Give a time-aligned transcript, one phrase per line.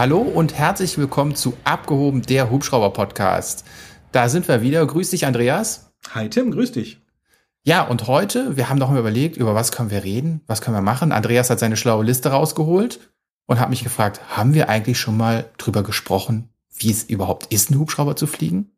[0.00, 3.66] Hallo und herzlich willkommen zu Abgehoben, der Hubschrauber-Podcast.
[4.12, 4.86] Da sind wir wieder.
[4.86, 5.92] Grüß dich, Andreas.
[6.14, 7.02] Hi, Tim, grüß dich.
[7.64, 10.74] Ja, und heute, wir haben noch mal überlegt, über was können wir reden, was können
[10.74, 11.12] wir machen.
[11.12, 13.12] Andreas hat seine schlaue Liste rausgeholt
[13.44, 17.70] und hat mich gefragt, haben wir eigentlich schon mal drüber gesprochen, wie es überhaupt ist,
[17.70, 18.70] einen Hubschrauber zu fliegen?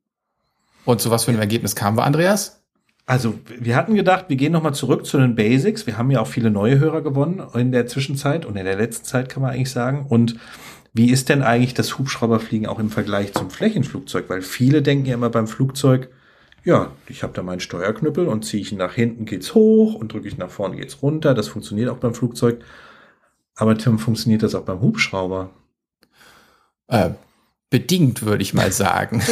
[0.85, 2.65] Und zu was für einem Ergebnis kamen wir, Andreas?
[3.07, 5.87] Also, wir hatten gedacht, wir gehen nochmal zurück zu den Basics.
[5.87, 9.05] Wir haben ja auch viele neue Hörer gewonnen in der Zwischenzeit und in der letzten
[9.05, 10.07] Zeit kann man eigentlich sagen.
[10.09, 10.41] Und
[10.93, 14.29] wie ist denn eigentlich das Hubschrauberfliegen auch im Vergleich zum Flächenflugzeug?
[14.29, 16.11] Weil viele denken ja immer beim Flugzeug,
[16.65, 20.13] ja, ich habe da meinen Steuerknüppel und ziehe ich ihn nach hinten geht's hoch und
[20.13, 21.35] drücke ich nach vorne geht's runter.
[21.35, 22.63] Das funktioniert auch beim Flugzeug.
[23.57, 25.51] Aber Tim, funktioniert das auch beim Hubschrauber?
[26.89, 27.11] Äh,
[27.71, 29.23] bedingt, würde ich mal sagen.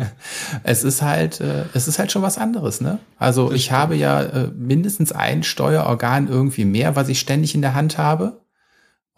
[0.64, 2.98] es ist halt, äh, es ist halt schon was anderes, ne?
[3.16, 7.74] Also ich habe ja äh, mindestens ein Steuerorgan irgendwie mehr, was ich ständig in der
[7.74, 8.40] Hand habe.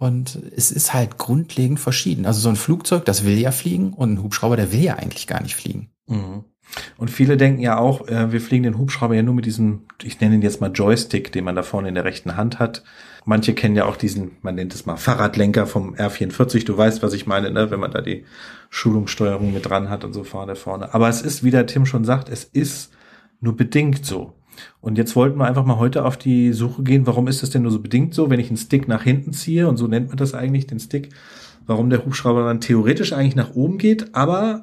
[0.01, 2.25] Und es ist halt grundlegend verschieden.
[2.25, 5.27] Also so ein Flugzeug, das will ja fliegen und ein Hubschrauber, der will ja eigentlich
[5.27, 5.91] gar nicht fliegen.
[6.07, 6.45] Mhm.
[6.97, 10.21] Und viele denken ja auch, äh, wir fliegen den Hubschrauber ja nur mit diesem, ich
[10.21, 12.85] nenne ihn jetzt mal Joystick, den man da vorne in der rechten Hand hat.
[13.25, 16.65] Manche kennen ja auch diesen, man nennt es mal Fahrradlenker vom R44.
[16.65, 17.73] Du weißt, was ich meine, ne?
[17.73, 18.25] wenn man da die
[18.71, 20.95] Schulungssteuerung mit dran hat und so vorne vorne.
[20.95, 22.93] Aber es ist, wie der Tim schon sagt, es ist
[23.41, 24.38] nur bedingt so.
[24.81, 27.63] Und jetzt wollten wir einfach mal heute auf die Suche gehen, warum ist das denn
[27.63, 30.17] nur so bedingt so, wenn ich einen Stick nach hinten ziehe, und so nennt man
[30.17, 31.11] das eigentlich, den Stick,
[31.67, 34.63] warum der Hubschrauber dann theoretisch eigentlich nach oben geht, aber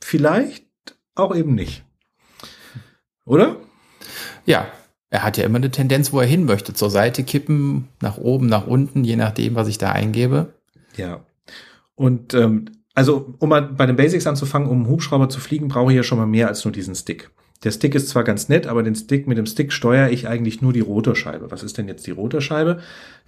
[0.00, 0.66] vielleicht
[1.14, 1.84] auch eben nicht.
[3.24, 3.56] Oder?
[4.46, 4.66] Ja,
[5.10, 6.74] er hat ja immer eine Tendenz, wo er hin möchte.
[6.74, 10.54] Zur Seite kippen, nach oben, nach unten, je nachdem, was ich da eingebe.
[10.96, 11.20] Ja.
[11.94, 15.92] Und ähm, also, um mal bei den Basics anzufangen, um einen Hubschrauber zu fliegen, brauche
[15.92, 17.30] ich ja schon mal mehr als nur diesen Stick.
[17.64, 20.62] Der Stick ist zwar ganz nett, aber den Stick, mit dem Stick steuere ich eigentlich
[20.62, 21.50] nur die Rotorscheibe.
[21.50, 22.78] Was ist denn jetzt die Rotorscheibe?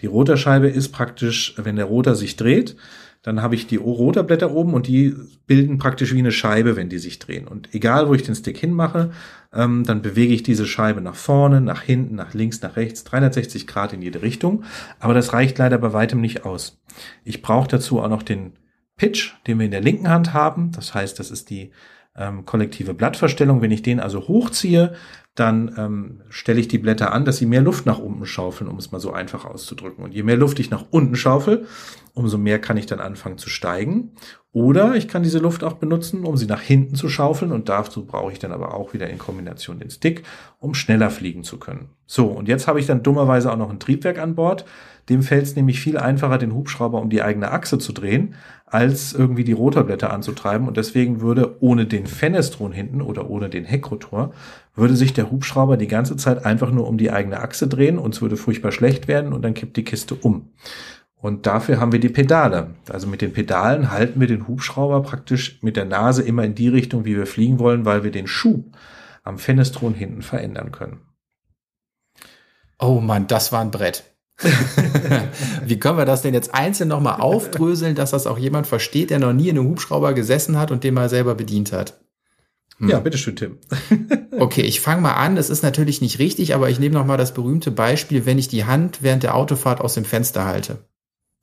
[0.01, 2.77] Die Rotorscheibe ist praktisch, wenn der Rotor sich dreht,
[3.23, 5.15] dann habe ich die Rotorblätter oben und die
[5.47, 7.47] bilden praktisch wie eine Scheibe, wenn die sich drehen.
[7.47, 9.11] Und egal, wo ich den Stick hinmache,
[9.53, 13.67] ähm, dann bewege ich diese Scheibe nach vorne, nach hinten, nach links, nach rechts, 360
[13.67, 14.65] Grad in jede Richtung.
[15.01, 16.81] Aber das reicht leider bei weitem nicht aus.
[17.25, 18.55] Ich brauche dazu auch noch den
[18.97, 20.73] Pitch, den wir in der linken Hand haben.
[20.73, 21.73] Das heißt, das ist die
[22.21, 23.63] ähm, kollektive Blattverstellung.
[23.63, 24.95] Wenn ich den also hochziehe,
[25.35, 28.77] dann ähm, stelle ich die Blätter an, dass sie mehr Luft nach unten schaufeln, um
[28.77, 30.05] es mal so einfach auszudrücken.
[30.05, 31.67] Und je mehr Luft ich nach unten schaufel,
[32.15, 34.13] umso mehr kann ich dann anfangen zu steigen.
[34.53, 37.53] Oder ich kann diese Luft auch benutzen, um sie nach hinten zu schaufeln.
[37.53, 40.25] Und dazu brauche ich dann aber auch wieder in Kombination den Stick,
[40.59, 41.91] um schneller fliegen zu können.
[42.07, 44.65] So, und jetzt habe ich dann dummerweise auch noch ein Triebwerk an Bord.
[45.09, 48.35] Dem fällt es nämlich viel einfacher, den Hubschrauber um die eigene Achse zu drehen,
[48.71, 50.69] als irgendwie die Rotorblätter anzutreiben.
[50.69, 54.33] Und deswegen würde ohne den Fenestron hinten oder ohne den Heckrotor,
[54.75, 58.15] würde sich der Hubschrauber die ganze Zeit einfach nur um die eigene Achse drehen und
[58.15, 60.51] es würde furchtbar schlecht werden und dann kippt die Kiste um.
[61.17, 62.75] Und dafür haben wir die Pedale.
[62.89, 66.69] Also mit den Pedalen halten wir den Hubschrauber praktisch mit der Nase immer in die
[66.69, 68.77] Richtung, wie wir fliegen wollen, weil wir den Schub
[69.23, 71.01] am Fenestron hinten verändern können.
[72.79, 74.05] Oh Mann, das war ein Brett.
[75.65, 79.19] Wie können wir das denn jetzt einzeln nochmal aufdröseln, dass das auch jemand versteht, der
[79.19, 82.01] noch nie in einem Hubschrauber gesessen hat und den mal selber bedient hat?
[82.79, 82.89] Hm.
[82.89, 83.59] Ja, bitteschön, Tim.
[84.39, 85.37] okay, ich fange mal an.
[85.37, 88.65] Das ist natürlich nicht richtig, aber ich nehme nochmal das berühmte Beispiel, wenn ich die
[88.65, 90.79] Hand während der Autofahrt aus dem Fenster halte.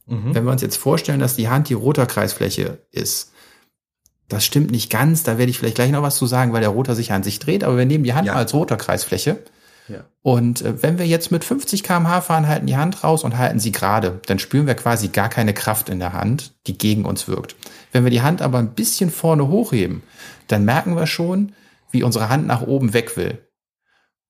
[0.07, 0.33] Mhm.
[0.33, 3.33] Wenn wir uns jetzt vorstellen, dass die Hand die Rotorkreisfläche ist,
[4.29, 6.69] das stimmt nicht ganz, da werde ich vielleicht gleich noch was zu sagen, weil der
[6.69, 8.33] Rotor sich an sich dreht, aber wir nehmen die Hand ja.
[8.33, 9.39] mal als Rotorkreisfläche.
[10.21, 13.59] Und äh, wenn wir jetzt mit 50 kmh fahren, halten die Hand raus und halten
[13.59, 17.27] sie gerade, dann spüren wir quasi gar keine Kraft in der Hand, die gegen uns
[17.27, 17.55] wirkt.
[17.91, 20.03] Wenn wir die Hand aber ein bisschen vorne hochheben,
[20.47, 21.53] dann merken wir schon,
[21.91, 23.39] wie unsere Hand nach oben weg will.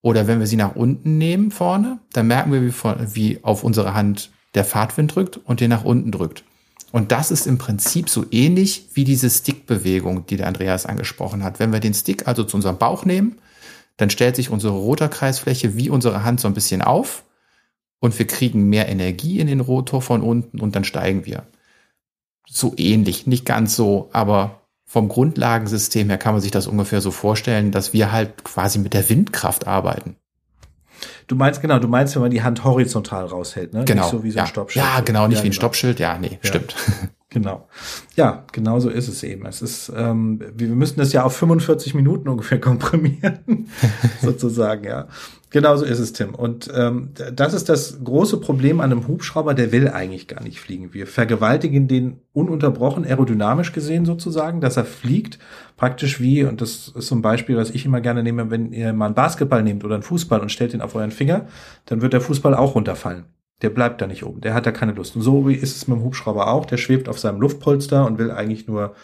[0.02, 2.74] Oder wenn wir sie nach unten nehmen vorne, dann merken wir, wie,
[3.14, 6.44] wie auf unsere Hand der Fahrtwind drückt und den nach unten drückt.
[6.92, 11.60] Und das ist im Prinzip so ähnlich wie diese Stickbewegung, die der Andreas angesprochen hat.
[11.60, 13.40] Wenn wir den Stick also zu unserem Bauch nehmen,
[13.98, 17.24] dann stellt sich unsere Rotorkreisfläche wie unsere Hand so ein bisschen auf
[18.00, 21.44] und wir kriegen mehr Energie in den Rotor von unten und dann steigen wir.
[22.48, 27.12] So ähnlich, nicht ganz so, aber vom Grundlagensystem her kann man sich das ungefähr so
[27.12, 30.16] vorstellen, dass wir halt quasi mit der Windkraft arbeiten.
[31.28, 33.84] Du meinst, genau, du meinst, wenn man die Hand horizontal raushält, ne?
[33.84, 34.04] Genau.
[34.04, 34.48] Nicht so wie so ein ja.
[34.48, 34.86] Stoppschild.
[34.86, 35.60] Ja, genau, nicht ja, wie ein genau.
[35.60, 36.00] Stoppschild.
[36.00, 36.50] Ja, nee, ja.
[36.50, 36.76] stimmt.
[37.30, 37.68] Genau.
[38.16, 39.46] Ja, genau so ist es eben.
[39.46, 43.68] Es ist, ähm, wir müssen das ja auf 45 Minuten ungefähr komprimieren,
[44.22, 45.08] sozusagen, ja.
[45.50, 46.36] Genau so ist es, Tim.
[46.36, 50.60] Und ähm, das ist das große Problem an einem Hubschrauber, der will eigentlich gar nicht
[50.60, 50.94] fliegen.
[50.94, 55.40] Wir vergewaltigen den ununterbrochen aerodynamisch gesehen sozusagen, dass er fliegt,
[55.78, 58.92] praktisch wie, und das ist so ein Beispiel, was ich immer gerne nehme, wenn ihr
[58.94, 61.48] mal einen Basketball nehmt oder einen Fußball und stellt den auf euren Finger,
[61.86, 63.26] dann wird der Fußball auch runterfallen.
[63.62, 64.42] Der bleibt da nicht oben.
[64.42, 65.16] Der hat da keine Lust.
[65.16, 66.66] Und so ist es mit dem Hubschrauber auch.
[66.66, 68.96] Der schwebt auf seinem Luftpolster und will eigentlich nur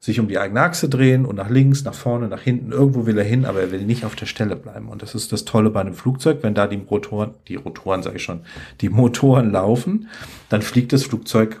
[0.00, 2.72] sich um die eigene Achse drehen und nach links, nach vorne, nach hinten.
[2.72, 4.88] Irgendwo will er hin, aber er will nicht auf der Stelle bleiben.
[4.88, 6.38] Und das ist das Tolle bei einem Flugzeug.
[6.42, 8.40] Wenn da die Rotoren, die Rotoren sage ich schon,
[8.80, 10.08] die Motoren laufen,
[10.48, 11.60] dann fliegt das Flugzeug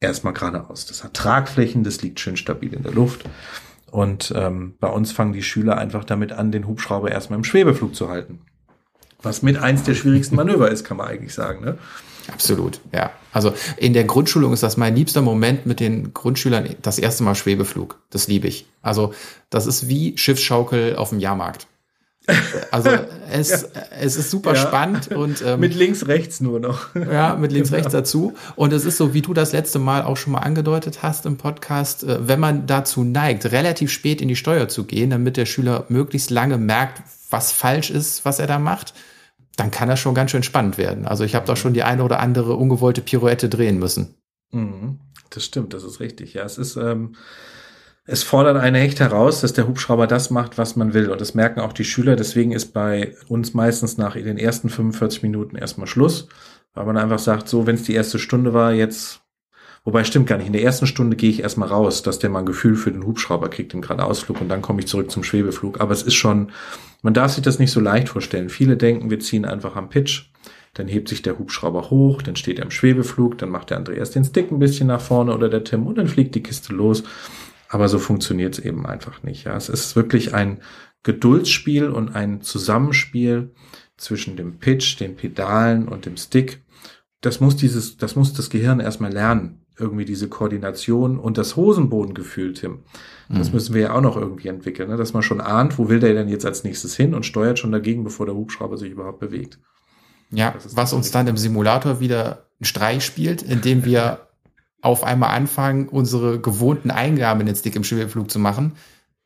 [0.00, 0.86] erstmal geradeaus.
[0.86, 3.24] Das hat Tragflächen, das liegt schön stabil in der Luft.
[3.92, 7.94] Und ähm, bei uns fangen die Schüler einfach damit an, den Hubschrauber erstmal im Schwebeflug
[7.94, 8.40] zu halten.
[9.22, 11.64] Was mit eins der schwierigsten Manöver ist, kann man eigentlich sagen.
[11.64, 11.78] Ne?
[12.28, 13.10] Absolut, ja.
[13.32, 17.34] Also in der Grundschulung ist das mein liebster Moment mit den Grundschülern, das erste Mal
[17.34, 17.98] Schwebeflug.
[18.10, 18.66] Das liebe ich.
[18.82, 19.14] Also
[19.50, 21.66] das ist wie Schiffsschaukel auf dem Jahrmarkt.
[22.70, 22.90] Also
[23.32, 23.82] es, ja.
[23.98, 24.60] es ist super ja.
[24.60, 26.94] spannend und ähm, mit links rechts nur noch.
[26.94, 27.78] Ja, mit links genau.
[27.78, 28.34] rechts dazu.
[28.54, 31.36] Und es ist so, wie du das letzte Mal auch schon mal angedeutet hast im
[31.36, 35.46] Podcast, äh, wenn man dazu neigt, relativ spät in die Steuer zu gehen, damit der
[35.46, 38.94] Schüler möglichst lange merkt, was falsch ist, was er da macht,
[39.56, 41.06] dann kann das schon ganz schön spannend werden.
[41.06, 44.14] Also ich habe doch schon die eine oder andere ungewollte Pirouette drehen müssen.
[44.50, 44.98] Mhm.
[45.30, 46.34] Das stimmt, das ist richtig.
[46.34, 47.16] Ja, es ist, ähm,
[48.04, 51.10] es fordert eine echt heraus, dass der Hubschrauber das macht, was man will.
[51.10, 52.16] Und das merken auch die Schüler.
[52.16, 56.28] Deswegen ist bei uns meistens nach den ersten 45 Minuten erstmal Schluss,
[56.74, 59.21] weil man einfach sagt, so, wenn es die erste Stunde war, jetzt
[59.84, 60.46] Wobei stimmt gar nicht.
[60.46, 63.04] In der ersten Stunde gehe ich erstmal raus, dass der mal ein Gefühl für den
[63.04, 65.80] Hubschrauber kriegt im Geradeausflug und dann komme ich zurück zum Schwebeflug.
[65.80, 66.52] Aber es ist schon,
[67.02, 68.48] man darf sich das nicht so leicht vorstellen.
[68.48, 70.26] Viele denken, wir ziehen einfach am Pitch,
[70.74, 74.12] dann hebt sich der Hubschrauber hoch, dann steht er im Schwebeflug, dann macht der Andreas
[74.12, 77.02] den Stick ein bisschen nach vorne oder der Tim und dann fliegt die Kiste los.
[77.68, 79.44] Aber so funktioniert es eben einfach nicht.
[79.44, 80.60] Ja, es ist wirklich ein
[81.02, 83.52] Geduldsspiel und ein Zusammenspiel
[83.96, 86.62] zwischen dem Pitch, den Pedalen und dem Stick.
[87.20, 92.52] Das muss dieses, das muss das Gehirn erstmal lernen irgendwie diese Koordination und das Hosenbodengefühl,
[92.52, 92.80] Tim.
[93.28, 93.54] Das mhm.
[93.54, 94.96] müssen wir ja auch noch irgendwie entwickeln, ne?
[94.96, 97.72] dass man schon ahnt, wo will der denn jetzt als nächstes hin und steuert schon
[97.72, 99.58] dagegen, bevor der Hubschrauber sich überhaupt bewegt.
[100.30, 104.28] Ja, was uns dann im Simulator wieder einen Streich spielt, indem wir
[104.80, 108.72] auf einmal anfangen, unsere gewohnten Eingaben in den Stick im Schwebeflug zu machen.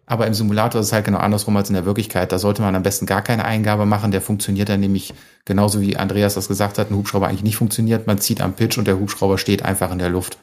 [0.07, 2.31] Aber im Simulator ist es halt genau andersrum als in der Wirklichkeit.
[2.31, 4.13] Da sollte man am besten gar keine Eingabe machen.
[4.13, 5.13] Der funktioniert dann nämlich
[5.45, 8.07] genauso wie Andreas das gesagt hat, ein Hubschrauber eigentlich nicht funktioniert.
[8.07, 10.39] Man zieht am Pitch und der Hubschrauber steht einfach in der Luft.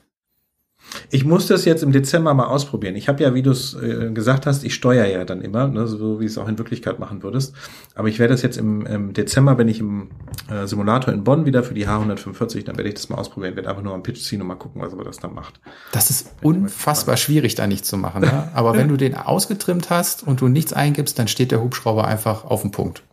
[1.09, 2.95] Ich muss das jetzt im Dezember mal ausprobieren.
[2.95, 5.87] Ich habe ja, wie du es äh, gesagt hast, ich steuere ja dann immer, ne,
[5.87, 7.55] so wie es auch in Wirklichkeit machen würdest.
[7.95, 10.09] Aber ich werde das jetzt im, im Dezember, wenn ich im
[10.49, 13.55] äh, Simulator in Bonn wieder für die H145, dann werde ich das mal ausprobieren.
[13.55, 15.59] Werde einfach nur am Pitch ziehen und mal gucken, was er das dann macht.
[15.91, 18.21] Das ist unfassbar schwierig, da nicht zu machen.
[18.21, 18.49] Ne?
[18.53, 22.45] Aber wenn du den ausgetrimmt hast und du nichts eingibst, dann steht der Hubschrauber einfach
[22.45, 23.03] auf dem Punkt.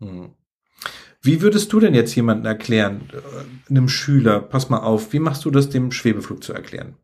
[0.00, 0.30] Hm.
[1.22, 5.44] Wie würdest du denn jetzt jemanden erklären, äh, einem Schüler, pass mal auf, wie machst
[5.44, 6.94] du das dem Schwebeflug zu erklären?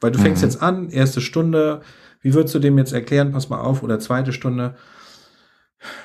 [0.00, 0.48] Weil du fängst mhm.
[0.48, 1.82] jetzt an, erste Stunde,
[2.22, 4.74] wie würdest du dem jetzt erklären, pass mal auf, oder zweite Stunde,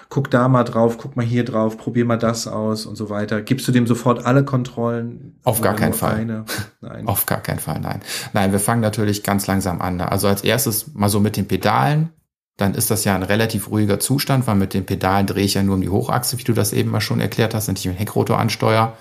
[0.09, 3.41] guck da mal drauf, guck mal hier drauf, probier mal das aus und so weiter.
[3.41, 5.39] Gibst du dem sofort alle Kontrollen?
[5.43, 6.25] Auf gar keinen Fall.
[6.81, 7.07] Nein.
[7.07, 8.01] Auf gar keinen Fall, nein.
[8.33, 9.99] Nein, wir fangen natürlich ganz langsam an.
[10.01, 12.11] Also als erstes mal so mit den Pedalen.
[12.57, 15.63] Dann ist das ja ein relativ ruhiger Zustand, weil mit den Pedalen drehe ich ja
[15.63, 17.95] nur um die Hochachse, wie du das eben mal schon erklärt hast, wenn ich mit
[17.95, 18.93] dem Heckrotor ansteuere.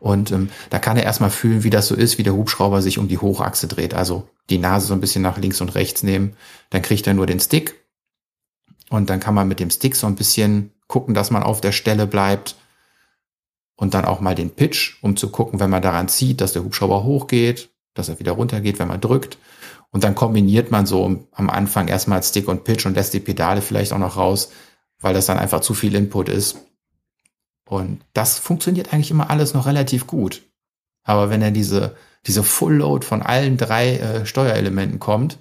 [0.00, 2.98] Und ähm, da kann er erstmal fühlen, wie das so ist, wie der Hubschrauber sich
[2.98, 3.94] um die Hochachse dreht.
[3.94, 6.34] Also die Nase so ein bisschen nach links und rechts nehmen.
[6.70, 7.84] Dann kriegt er nur den Stick.
[8.88, 11.72] Und dann kann man mit dem Stick so ein bisschen gucken, dass man auf der
[11.72, 12.56] Stelle bleibt.
[13.76, 16.64] Und dann auch mal den Pitch, um zu gucken, wenn man daran zieht, dass der
[16.64, 19.38] Hubschrauber hochgeht, dass er wieder runtergeht, wenn man drückt.
[19.90, 23.60] Und dann kombiniert man so am Anfang erstmal Stick und Pitch und lässt die Pedale
[23.60, 24.50] vielleicht auch noch raus,
[25.00, 26.58] weil das dann einfach zu viel Input ist.
[27.70, 30.42] Und das funktioniert eigentlich immer alles noch relativ gut.
[31.04, 31.94] Aber wenn er diese,
[32.26, 35.38] diese Full Load von allen drei äh, Steuerelementen kommt,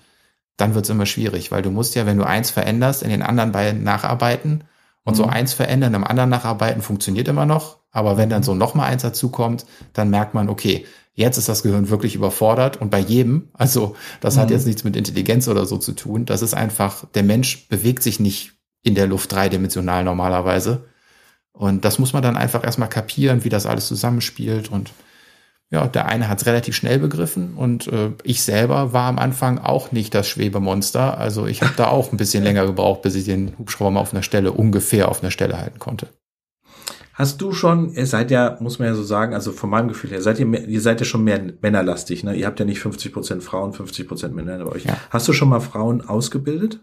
[0.56, 3.24] dann wird es immer schwierig, weil du musst ja, wenn du eins veränderst, in den
[3.24, 4.64] anderen beiden nacharbeiten.
[5.04, 5.18] Und mhm.
[5.18, 7.80] so eins verändern, im anderen nacharbeiten funktioniert immer noch.
[7.90, 11.64] Aber wenn dann so nochmal eins dazu kommt, dann merkt man, okay, jetzt ist das
[11.64, 12.78] Gehirn wirklich überfordert.
[12.78, 14.42] Und bei jedem, also das mhm.
[14.42, 16.28] hat jetzt nichts mit Intelligenz oder so zu tun.
[16.28, 18.52] Das ist einfach, der Mensch bewegt sich nicht
[18.84, 20.86] in der Luft dreidimensional normalerweise,
[21.54, 24.72] und das muss man dann einfach erstmal kapieren, wie das alles zusammenspielt.
[24.72, 24.92] Und
[25.72, 29.60] ja, der eine hat es relativ schnell begriffen und äh, ich selber war am Anfang
[29.60, 31.18] auch nicht das Schwebemonster.
[31.18, 34.14] Also ich habe da auch ein bisschen länger gebraucht, bis ich den Hubschrauber mal auf
[34.14, 36.08] einer Stelle, ungefähr auf einer Stelle halten konnte.
[37.20, 40.10] Hast du schon, ihr seid ja, muss man ja so sagen, also von meinem Gefühl
[40.12, 42.34] her, seid ihr, ihr seid ja schon mehr männerlastig, ne?
[42.34, 44.86] Ihr habt ja nicht 50 Prozent Frauen, 50 Prozent Männer bei euch.
[44.86, 44.96] Ja.
[45.10, 46.80] Hast du schon mal Frauen ausgebildet?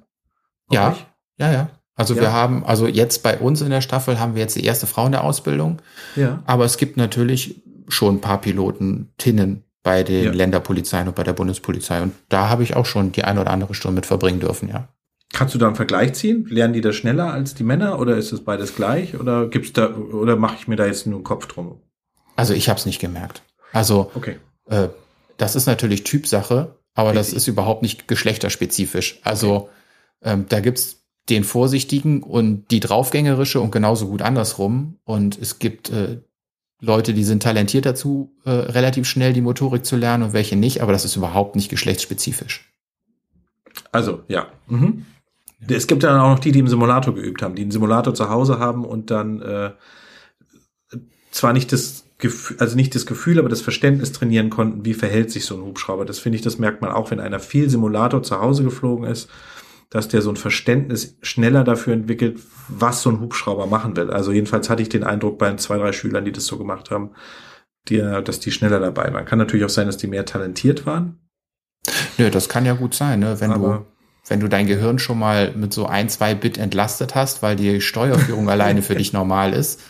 [0.70, 1.06] Ja, euch?
[1.38, 1.70] ja, ja.
[1.96, 2.20] Also ja.
[2.20, 5.06] wir haben, also jetzt bei uns in der Staffel haben wir jetzt die erste Frau
[5.06, 5.80] in der Ausbildung.
[6.14, 6.42] Ja.
[6.46, 10.32] Aber es gibt natürlich schon ein paar Piloten, Tinnen bei den ja.
[10.32, 12.02] Länderpolizeien und bei der Bundespolizei.
[12.02, 14.88] Und da habe ich auch schon die eine oder andere Stunde mit verbringen dürfen, ja.
[15.32, 16.46] Kannst du da einen Vergleich ziehen?
[16.48, 19.18] Lernen die das schneller als die Männer oder ist es beides gleich?
[19.18, 21.80] Oder gibt's da, oder mache ich mir da jetzt nur einen Kopf drum?
[22.36, 23.42] Also ich habe es nicht gemerkt.
[23.72, 24.36] Also okay.
[24.66, 24.88] äh,
[25.36, 27.26] das ist natürlich Typsache, aber Richtig.
[27.26, 29.20] das ist überhaupt nicht geschlechterspezifisch.
[29.24, 29.68] Also okay.
[30.22, 34.98] ähm, da gibt's den Vorsichtigen und die Draufgängerische und genauso gut andersrum.
[35.04, 36.20] Und es gibt äh,
[36.80, 40.82] Leute, die sind talentiert dazu, äh, relativ schnell die Motorik zu lernen und welche nicht,
[40.82, 42.70] aber das ist überhaupt nicht geschlechtsspezifisch.
[43.92, 44.48] Also, ja.
[44.68, 45.06] Mhm.
[45.68, 48.28] Es gibt dann auch noch die, die im Simulator geübt haben, die einen Simulator zu
[48.28, 49.70] Hause haben und dann äh,
[51.30, 55.30] zwar nicht das Gefühl, also nicht das Gefühl, aber das Verständnis trainieren konnten, wie verhält
[55.30, 56.04] sich so ein Hubschrauber.
[56.04, 59.28] Das finde ich, das merkt man auch, wenn einer viel Simulator zu Hause geflogen ist
[59.90, 62.38] dass der so ein Verständnis schneller dafür entwickelt,
[62.68, 64.10] was so ein Hubschrauber machen will.
[64.10, 67.10] Also jedenfalls hatte ich den Eindruck bei zwei, drei Schülern, die das so gemacht haben,
[67.88, 69.24] die, dass die schneller dabei waren.
[69.24, 71.18] Kann natürlich auch sein, dass die mehr talentiert waren.
[72.18, 73.40] Nö, das kann ja gut sein, ne?
[73.40, 73.86] wenn Aber du
[74.28, 77.80] wenn du dein Gehirn schon mal mit so ein, zwei Bit entlastet hast, weil die
[77.80, 79.80] Steuerführung alleine für dich normal ist,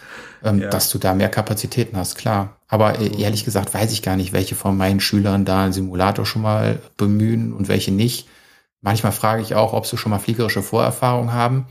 [0.44, 0.68] ähm, ja.
[0.68, 2.56] dass du da mehr Kapazitäten hast, klar.
[2.68, 6.26] Aber äh, ehrlich gesagt weiß ich gar nicht, welche von meinen Schülern da einen Simulator
[6.26, 8.28] schon mal bemühen und welche nicht.
[8.87, 11.66] Manchmal frage ich auch, ob sie schon mal fliegerische Vorerfahrung haben.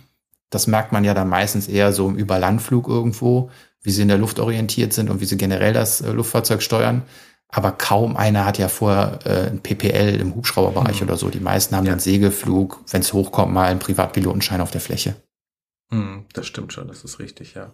[0.50, 3.50] Das merkt man ja dann meistens eher so im Überlandflug irgendwo,
[3.82, 7.04] wie sie in der Luft orientiert sind und wie sie generell das äh, Luftfahrzeug steuern.
[7.48, 11.08] Aber kaum einer hat ja vorher äh, ein PPL im Hubschrauberbereich mhm.
[11.08, 11.30] oder so.
[11.30, 11.92] Die meisten haben ja.
[11.92, 15.16] dann Segelflug, wenn es hochkommt, mal einen Privatpilotenschein auf der Fläche.
[15.92, 17.72] Mhm, das stimmt schon, das ist richtig, ja.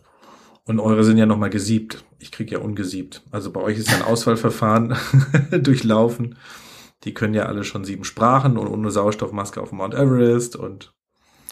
[0.65, 2.03] Und eure sind ja nochmal gesiebt.
[2.19, 3.23] Ich krieg ja ungesiebt.
[3.31, 4.95] Also bei euch ist ein Auswahlverfahren
[5.51, 6.37] durchlaufen.
[7.03, 10.93] Die können ja alle schon sieben Sprachen und ohne Sauerstoffmaske auf Mount Everest und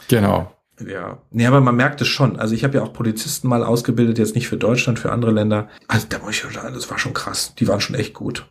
[0.08, 0.56] genau.
[0.86, 2.40] Ja, nee, aber man merkt es schon.
[2.40, 5.68] Also ich habe ja auch Polizisten mal ausgebildet, jetzt nicht für Deutschland, für andere Länder.
[5.88, 7.54] Also da muss ich schon sagen, das war schon krass.
[7.56, 8.50] Die waren schon echt gut.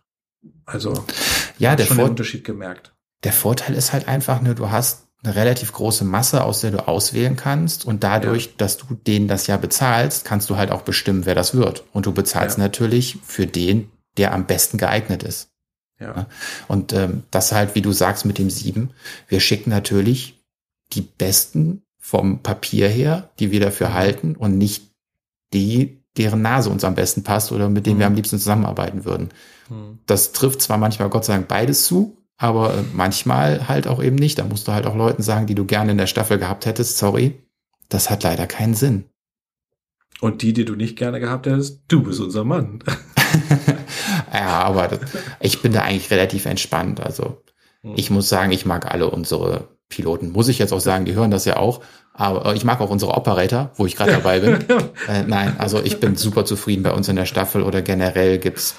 [0.66, 1.04] Also
[1.58, 2.94] ja, der schon Vor den Unterschied gemerkt.
[3.24, 6.86] Der Vorteil ist halt einfach nur, du hast eine relativ große Masse, aus der du
[6.86, 7.84] auswählen kannst.
[7.84, 8.52] Und dadurch, ja.
[8.58, 11.84] dass du denen das ja bezahlst, kannst du halt auch bestimmen, wer das wird.
[11.92, 12.64] Und du bezahlst ja.
[12.64, 15.50] natürlich für den, der am besten geeignet ist.
[16.00, 16.26] Ja.
[16.68, 18.90] Und ähm, das halt, wie du sagst, mit dem sieben.
[19.28, 20.40] Wir schicken natürlich
[20.92, 23.94] die besten vom Papier her, die wir dafür mhm.
[23.94, 24.90] halten und nicht
[25.52, 28.00] die, deren Nase uns am besten passt oder mit denen mhm.
[28.00, 29.30] wir am liebsten zusammenarbeiten würden.
[29.68, 29.98] Mhm.
[30.06, 34.16] Das trifft zwar manchmal Gott sei Dank beides zu, aber äh, manchmal halt auch eben
[34.16, 34.38] nicht.
[34.38, 36.98] Da musst du halt auch Leuten sagen, die du gerne in der Staffel gehabt hättest,
[36.98, 37.34] sorry,
[37.88, 39.04] das hat leider keinen Sinn.
[40.20, 42.82] Und die, die du nicht gerne gehabt hättest, du bist unser Mann.
[44.32, 45.00] ja, aber das,
[45.40, 47.00] ich bin da eigentlich relativ entspannt.
[47.00, 47.42] Also
[47.82, 47.94] hm.
[47.96, 50.32] ich muss sagen, ich mag alle unsere Piloten.
[50.32, 51.80] Muss ich jetzt auch sagen, die hören das ja auch.
[52.12, 54.54] Aber ich mag auch unsere Operator, wo ich gerade dabei bin.
[55.08, 58.74] äh, nein, also ich bin super zufrieden bei uns in der Staffel oder generell gibt's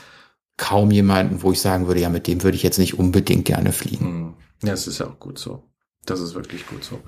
[0.57, 3.71] kaum jemanden, wo ich sagen würde, ja, mit dem würde ich jetzt nicht unbedingt gerne
[3.71, 4.05] fliegen.
[4.05, 4.33] Hm.
[4.63, 5.63] Ja, es ist ja auch gut so.
[6.05, 6.99] Das ist wirklich gut so.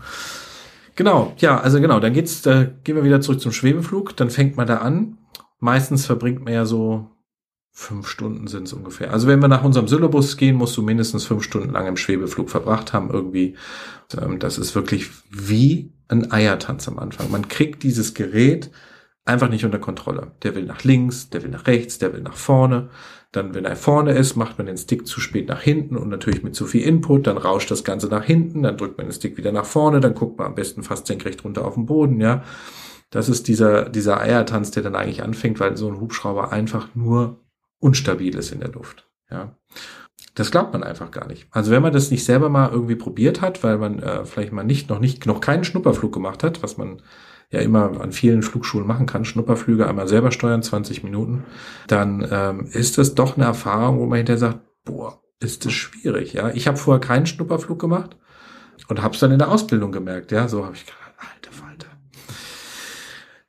[0.96, 4.58] Genau, ja, also genau, dann geht's, da gehen wir wieder zurück zum Schwebeflug, dann fängt
[4.58, 5.18] man da an.
[5.60, 7.08] Meistens verbringt man ja so
[7.74, 9.12] Fünf Stunden sind es ungefähr.
[9.12, 12.50] Also wenn wir nach unserem Syllabus gehen, musst du mindestens fünf Stunden lang im Schwebeflug
[12.50, 13.56] verbracht haben irgendwie.
[14.20, 17.32] Ähm, das ist wirklich wie ein Eiertanz am Anfang.
[17.32, 18.72] Man kriegt dieses Gerät
[19.24, 20.34] einfach nicht unter Kontrolle.
[20.44, 22.90] Der will nach links, der will nach rechts, der will nach vorne.
[23.32, 26.44] Dann, wenn er vorne ist, macht man den Stick zu spät nach hinten und natürlich
[26.44, 27.28] mit zu viel Input.
[27.28, 30.16] Dann rauscht das Ganze nach hinten, dann drückt man den Stick wieder nach vorne, dann
[30.16, 32.44] guckt man am besten fast senkrecht runter auf den Boden, ja.
[33.10, 37.40] Das ist dieser, dieser Eiertanz, der dann eigentlich anfängt, weil so ein Hubschrauber einfach nur
[37.82, 39.10] unstabil ist in der Luft.
[39.30, 39.56] Ja.
[40.36, 41.48] Das glaubt man einfach gar nicht.
[41.52, 44.64] Also wenn man das nicht selber mal irgendwie probiert hat, weil man äh, vielleicht mal
[44.64, 47.02] nicht noch nicht noch keinen Schnupperflug gemacht hat, was man
[47.50, 51.44] ja immer an vielen Flugschulen machen kann, Schnupperflüge einmal selber steuern, 20 Minuten,
[51.88, 56.34] dann ähm, ist das doch eine Erfahrung, wo man hinterher sagt, boah, ist das schwierig.
[56.34, 58.16] Ja, ich habe vorher keinen Schnupperflug gemacht
[58.88, 60.32] und habe es dann in der Ausbildung gemerkt.
[60.32, 61.71] Ja, so habe ich gedacht, alter Falter,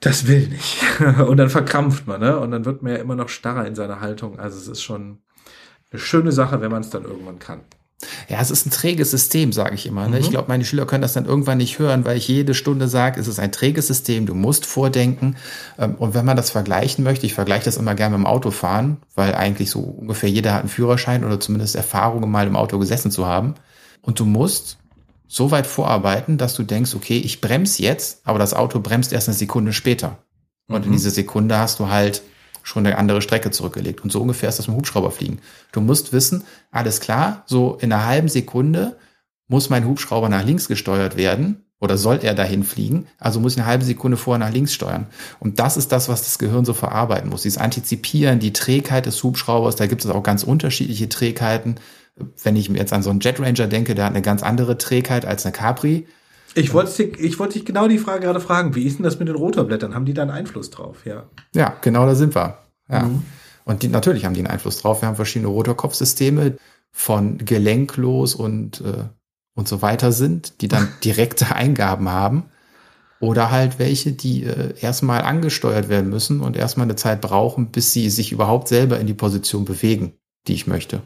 [0.02, 0.82] das will nicht.
[1.26, 2.38] Und dann verkrampft man, ne?
[2.38, 4.38] Und dann wird man ja immer noch starrer in seiner Haltung.
[4.38, 5.18] Also es ist schon
[5.90, 7.60] eine schöne Sache, wenn man es dann irgendwann kann.
[8.28, 10.08] Ja, es ist ein träges System, sage ich immer.
[10.08, 10.16] Ne?
[10.16, 10.22] Mhm.
[10.22, 13.20] Ich glaube, meine Schüler können das dann irgendwann nicht hören, weil ich jede Stunde sage,
[13.20, 15.36] es ist ein träges System, du musst vordenken.
[15.78, 18.96] Ähm, und wenn man das vergleichen möchte, ich vergleiche das immer gerne mit dem Autofahren,
[19.14, 23.12] weil eigentlich so ungefähr jeder hat einen Führerschein oder zumindest Erfahrungen mal im Auto gesessen
[23.12, 23.54] zu haben.
[24.00, 24.78] Und du musst
[25.34, 29.28] so weit vorarbeiten, dass du denkst, okay, ich bremse jetzt, aber das Auto bremst erst
[29.28, 30.18] eine Sekunde später.
[30.68, 30.88] Und mhm.
[30.88, 32.22] in dieser Sekunde hast du halt
[32.62, 34.04] schon eine andere Strecke zurückgelegt.
[34.04, 35.38] Und so ungefähr ist das mit Hubschrauberfliegen.
[35.72, 38.98] Du musst wissen, alles klar, so in einer halben Sekunde
[39.48, 43.58] muss mein Hubschrauber nach links gesteuert werden oder soll er dahin fliegen, also muss ich
[43.58, 45.06] eine halbe Sekunde vorher nach links steuern.
[45.40, 47.42] Und das ist das, was das Gehirn so verarbeiten muss.
[47.42, 51.76] Dieses Antizipieren, die Trägheit des Hubschraubers, da gibt es auch ganz unterschiedliche Trägheiten
[52.42, 54.78] wenn ich mir jetzt an so einen Jet Ranger denke, der hat eine ganz andere
[54.78, 56.06] Trägheit als eine Capri.
[56.54, 59.28] Ich wollte ich wollte dich genau die Frage gerade fragen, wie ist denn das mit
[59.28, 59.94] den Rotorblättern?
[59.94, 61.06] Haben die da einen Einfluss drauf?
[61.06, 61.24] Ja.
[61.54, 62.58] Ja, genau da sind wir.
[62.90, 63.04] Ja.
[63.04, 63.22] Mhm.
[63.64, 65.02] Und die, natürlich haben die einen Einfluss drauf.
[65.02, 66.56] Wir haben verschiedene Rotorkopfsysteme
[66.90, 69.04] von gelenklos und, äh,
[69.54, 72.44] und so weiter sind, die dann direkte Eingaben haben.
[73.20, 77.92] Oder halt welche, die äh, erstmal angesteuert werden müssen und erstmal eine Zeit brauchen, bis
[77.92, 80.14] sie sich überhaupt selber in die Position bewegen,
[80.48, 81.02] die ich möchte.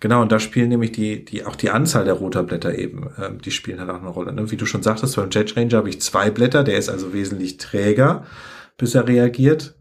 [0.00, 3.50] Genau, und da spielen nämlich die, die, auch die Anzahl der Rotorblätter eben, ähm, die
[3.50, 4.32] spielen halt auch eine Rolle.
[4.32, 4.50] Ne?
[4.50, 7.56] Wie du schon sagtest, beim Jet Ranger habe ich zwei Blätter, der ist also wesentlich
[7.56, 8.24] träger,
[8.76, 9.76] bis er reagiert.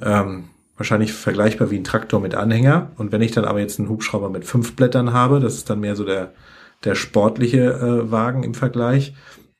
[0.00, 0.44] Ähm,
[0.76, 2.90] wahrscheinlich vergleichbar wie ein Traktor mit Anhänger.
[2.96, 5.80] Und wenn ich dann aber jetzt einen Hubschrauber mit fünf Blättern habe, das ist dann
[5.80, 6.32] mehr so der,
[6.84, 9.14] der sportliche äh, Wagen im Vergleich,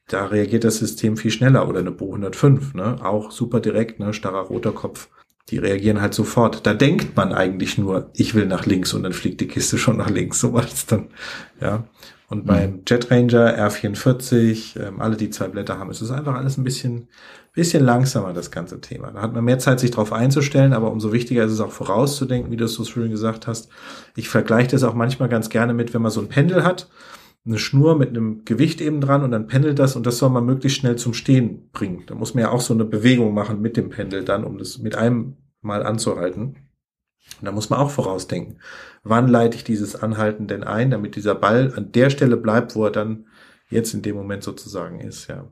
[0.08, 2.98] da reagiert das System viel schneller oder eine Bo 105, ne?
[3.02, 4.12] Auch super direkt, ne?
[4.12, 5.08] Starrer roter Kopf.
[5.50, 6.66] Die reagieren halt sofort.
[6.66, 9.96] Da denkt man eigentlich nur, ich will nach links und dann fliegt die Kiste schon
[9.96, 10.40] nach links.
[10.44, 11.08] So war das dann,
[11.60, 11.84] ja.
[12.28, 12.46] Und mhm.
[12.46, 16.64] beim Jet Ranger R44, ähm, alle die zwei Blätter haben, ist es einfach alles ein
[16.64, 17.08] bisschen,
[17.52, 19.10] bisschen langsamer, das ganze Thema.
[19.10, 22.50] Da hat man mehr Zeit, sich darauf einzustellen, aber umso wichtiger ist es auch vorauszudenken,
[22.50, 23.68] wie du es so schön gesagt hast.
[24.16, 26.88] Ich vergleiche das auch manchmal ganz gerne mit, wenn man so ein Pendel hat
[27.46, 30.46] eine Schnur mit einem Gewicht eben dran und dann pendelt das und das soll man
[30.46, 32.04] möglichst schnell zum Stehen bringen.
[32.06, 34.78] Da muss man ja auch so eine Bewegung machen mit dem Pendel dann, um das
[34.78, 36.56] mit einem Mal anzuhalten.
[37.40, 38.60] Und da muss man auch vorausdenken.
[39.02, 42.84] Wann leite ich dieses Anhalten denn ein, damit dieser Ball an der Stelle bleibt, wo
[42.84, 43.26] er dann
[43.70, 45.48] jetzt in dem Moment sozusagen ist, ja.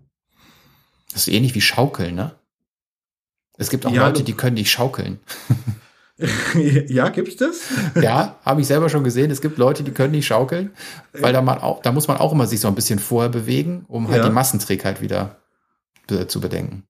[1.13, 2.35] Das ist ähnlich wie Schaukeln, ne?
[3.59, 5.21] Es gibt auch ja, Leute, die können nicht schaukeln.
[6.89, 7.63] ja, gibt's das?
[8.01, 9.31] ja, habe ich selber schon gesehen.
[9.31, 10.71] Es gibt Leute, die können nicht schaukeln,
[11.13, 13.85] weil da man auch, da muss man auch immer sich so ein bisschen vorher bewegen,
[13.89, 14.29] um halt ja.
[14.29, 15.39] die Massenträgheit wieder
[16.29, 16.85] zu bedenken.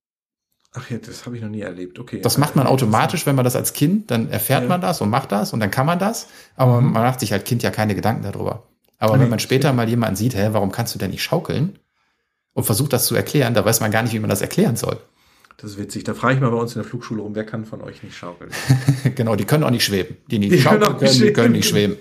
[0.75, 1.99] Ach ja, das habe ich noch nie erlebt.
[1.99, 2.21] Okay.
[2.21, 4.69] Das macht man automatisch, wenn man das als Kind, dann erfährt ja.
[4.69, 6.29] man das und macht das und dann kann man das.
[6.57, 6.93] Aber mhm.
[6.93, 8.62] man macht sich als Kind ja keine Gedanken darüber.
[8.99, 11.79] Aber nee, wenn man später mal jemanden sieht, hä, warum kannst du denn nicht schaukeln?
[12.55, 14.99] Und versucht das zu erklären, da weiß man gar nicht, wie man das erklären soll.
[15.62, 16.03] Das ist witzig.
[16.03, 18.16] Da frage ich mal bei uns in der Flugschule rum, wer kann von euch nicht
[18.16, 18.51] schaukeln?
[19.14, 20.16] genau, die können auch nicht schweben.
[20.29, 21.96] Die nicht die schaukeln können, können die können nicht schweben.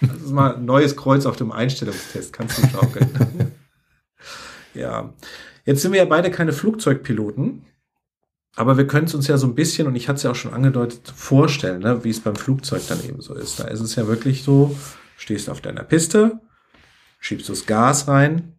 [0.00, 2.32] Das ist mal ein neues Kreuz auf dem Einstellungstest.
[2.32, 3.10] Kannst du schaukeln?
[4.74, 5.12] ja.
[5.66, 7.66] Jetzt sind wir ja beide keine Flugzeugpiloten.
[8.56, 10.34] Aber wir können es uns ja so ein bisschen, und ich hatte es ja auch
[10.34, 13.60] schon angedeutet, vorstellen, ne, wie es beim Flugzeug dann eben so ist.
[13.60, 14.74] Da ist es ja wirklich so,
[15.18, 16.40] stehst auf deiner Piste,
[17.18, 18.54] schiebst du das Gas rein,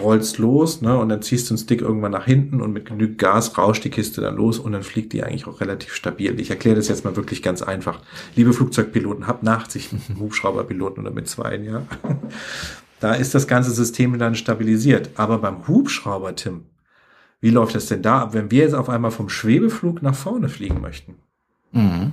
[0.00, 3.18] rollst los, ne, und dann ziehst du den Stick irgendwann nach hinten und mit genügend
[3.18, 6.38] Gas rauscht die Kiste dann los und dann fliegt die eigentlich auch relativ stabil.
[6.40, 8.00] Ich erkläre das jetzt mal wirklich ganz einfach.
[8.34, 11.82] Liebe Flugzeugpiloten, habt Nachsicht mit Hubschrauberpiloten oder mit zwei, ja.
[12.98, 15.10] Da ist das ganze System dann stabilisiert.
[15.16, 16.64] Aber beim Hubschrauber, Tim,
[17.40, 20.48] wie läuft das denn da ab, wenn wir jetzt auf einmal vom Schwebeflug nach vorne
[20.48, 21.16] fliegen möchten?
[21.72, 22.12] Mhm.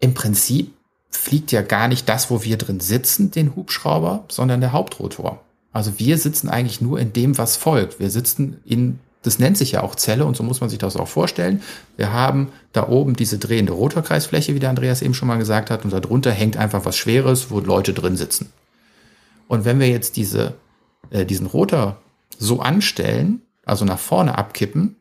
[0.00, 0.72] Im Prinzip
[1.10, 5.42] fliegt ja gar nicht das, wo wir drin sitzen, den Hubschrauber, sondern der Hauptrotor.
[5.78, 8.00] Also wir sitzen eigentlich nur in dem, was folgt.
[8.00, 10.96] Wir sitzen in, das nennt sich ja auch Zelle und so muss man sich das
[10.96, 11.62] auch vorstellen.
[11.96, 15.84] Wir haben da oben diese drehende Rotorkreisfläche, wie der Andreas eben schon mal gesagt hat,
[15.84, 18.52] und darunter hängt einfach was Schweres, wo Leute drin sitzen.
[19.46, 20.54] Und wenn wir jetzt diese,
[21.10, 21.98] äh, diesen Rotor
[22.36, 24.96] so anstellen, also nach vorne abkippen,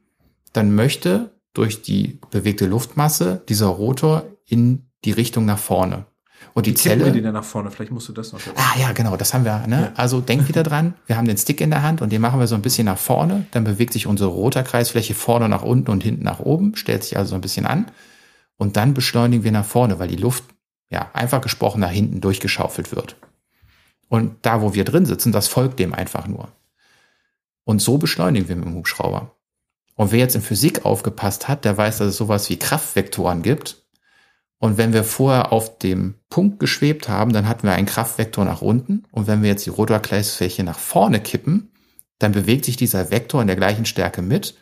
[0.54, 6.06] dann möchte durch die bewegte Luftmasse dieser Rotor in die Richtung nach vorne.
[6.54, 7.06] Und die Wie Zelle.
[7.06, 7.70] Wir den dann nach vorne?
[7.72, 8.40] Vielleicht musst du das noch.
[8.56, 9.68] Ah ja, genau, das haben wir.
[9.68, 9.82] Ne?
[9.82, 9.92] Ja.
[9.96, 10.96] Also denk wieder dran.
[11.06, 12.98] Wir haben den Stick in der Hand und den machen wir so ein bisschen nach
[12.98, 13.46] vorne.
[13.52, 17.36] Dann bewegt sich unsere Rotorkreisfläche vorne nach unten und hinten nach oben, stellt sich also
[17.36, 17.92] ein bisschen an.
[18.58, 20.44] Und dann beschleunigen wir nach vorne, weil die Luft,
[20.90, 23.18] ja, einfach gesprochen nach hinten durchgeschaufelt wird.
[24.10, 26.50] Und da, wo wir drin sitzen, das folgt dem einfach nur.
[27.66, 29.36] Und so beschleunigen wir mit dem Hubschrauber.
[29.96, 33.84] Und wer jetzt in Physik aufgepasst hat, der weiß, dass es sowas wie Kraftvektoren gibt.
[34.60, 38.62] Und wenn wir vorher auf dem Punkt geschwebt haben, dann hatten wir einen Kraftvektor nach
[38.62, 39.04] unten.
[39.12, 41.72] Und wenn wir jetzt die Rotorkreisfläche nach vorne kippen,
[42.18, 44.56] dann bewegt sich dieser Vektor in der gleichen Stärke mit.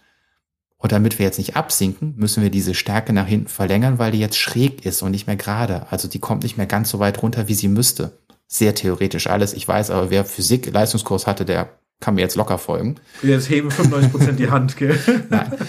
[0.78, 4.20] Und damit wir jetzt nicht absinken, müssen wir diese Stärke nach hinten verlängern, weil die
[4.20, 5.88] jetzt schräg ist und nicht mehr gerade.
[5.90, 8.20] Also die kommt nicht mehr ganz so weit runter, wie sie müsste.
[8.48, 9.54] Sehr theoretisch alles.
[9.54, 11.70] Ich weiß aber, wer Physik-Leistungskurs hatte, der
[12.02, 12.96] kann mir jetzt locker folgen.
[13.24, 15.00] Jetzt heben 95 Prozent die Hand, gell?
[15.30, 15.54] Nein.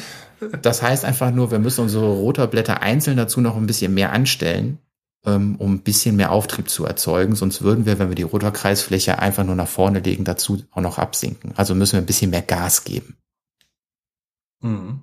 [0.62, 4.78] Das heißt einfach nur, wir müssen unsere Rotorblätter einzeln dazu noch ein bisschen mehr anstellen,
[5.24, 7.34] ähm, um ein bisschen mehr Auftrieb zu erzeugen.
[7.34, 10.98] Sonst würden wir, wenn wir die Rotorkreisfläche einfach nur nach vorne legen, dazu auch noch
[10.98, 11.52] absinken.
[11.56, 13.16] Also müssen wir ein bisschen mehr Gas geben.
[14.60, 15.02] Mhm.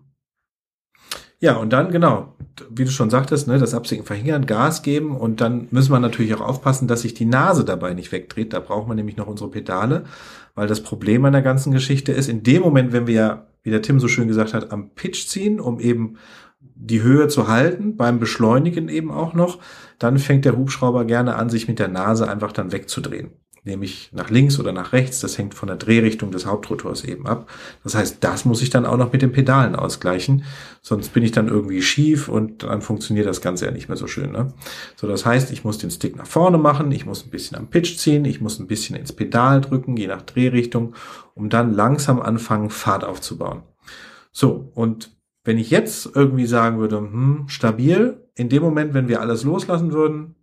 [1.39, 2.35] Ja, und dann, genau,
[2.69, 6.33] wie du schon sagtest, ne, das Absinken verhindern, Gas geben und dann müssen wir natürlich
[6.35, 8.53] auch aufpassen, dass sich die Nase dabei nicht wegdreht.
[8.53, 10.05] Da braucht man nämlich noch unsere Pedale,
[10.55, 13.81] weil das Problem an der ganzen Geschichte ist, in dem Moment, wenn wir wie der
[13.81, 16.17] Tim so schön gesagt hat, am Pitch ziehen, um eben
[16.59, 19.59] die Höhe zu halten, beim Beschleunigen eben auch noch,
[19.99, 23.31] dann fängt der Hubschrauber gerne an, sich mit der Nase einfach dann wegzudrehen.
[23.65, 25.21] Nämlich nach links oder nach rechts.
[25.21, 27.49] Das hängt von der Drehrichtung des Hauptrotors eben ab.
[27.83, 30.43] Das heißt, das muss ich dann auch noch mit den Pedalen ausgleichen,
[30.81, 34.07] sonst bin ich dann irgendwie schief und dann funktioniert das Ganze ja nicht mehr so
[34.07, 34.31] schön.
[34.31, 34.53] Ne?
[34.95, 37.67] So, das heißt, ich muss den Stick nach vorne machen, ich muss ein bisschen am
[37.67, 40.95] Pitch ziehen, ich muss ein bisschen ins Pedal drücken, je nach Drehrichtung,
[41.35, 43.63] um dann langsam anfangen, Fahrt aufzubauen.
[44.31, 45.11] So, und
[45.43, 49.93] wenn ich jetzt irgendwie sagen würde, hm, stabil, in dem Moment, wenn wir alles loslassen
[49.93, 50.35] würden,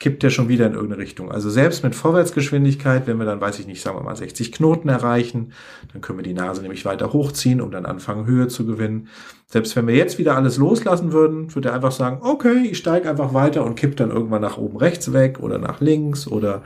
[0.00, 1.30] kippt der schon wieder in irgendeine Richtung.
[1.30, 4.88] Also selbst mit Vorwärtsgeschwindigkeit, wenn wir dann, weiß ich nicht, sagen wir mal 60 Knoten
[4.88, 5.52] erreichen,
[5.92, 9.08] dann können wir die Nase nämlich weiter hochziehen, um dann anfangen, Höhe zu gewinnen.
[9.46, 13.08] Selbst wenn wir jetzt wieder alles loslassen würden, würde er einfach sagen, okay, ich steige
[13.08, 16.62] einfach weiter und kipp dann irgendwann nach oben rechts weg oder nach links oder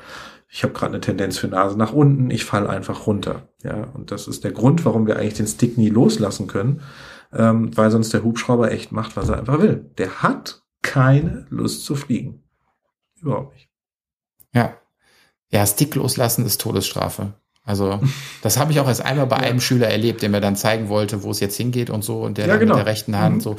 [0.50, 3.48] ich habe gerade eine Tendenz für Nase nach unten, ich falle einfach runter.
[3.62, 6.80] Ja, und das ist der Grund, warum wir eigentlich den Stick nie loslassen können,
[7.34, 9.90] ähm, weil sonst der Hubschrauber echt macht, was er einfach will.
[9.98, 12.47] Der hat keine Lust zu fliegen.
[13.20, 13.70] Überhaupt nicht.
[14.54, 14.78] Ja.
[15.50, 17.37] Ja, Stick loslassen ist Todesstrafe.
[17.68, 18.00] Also,
[18.42, 21.22] das habe ich auch erst einmal bei einem Schüler erlebt, der mir dann zeigen wollte,
[21.22, 22.76] wo es jetzt hingeht und so, und der ja, dann genau.
[22.76, 23.40] mit der rechten Hand mhm.
[23.40, 23.56] so,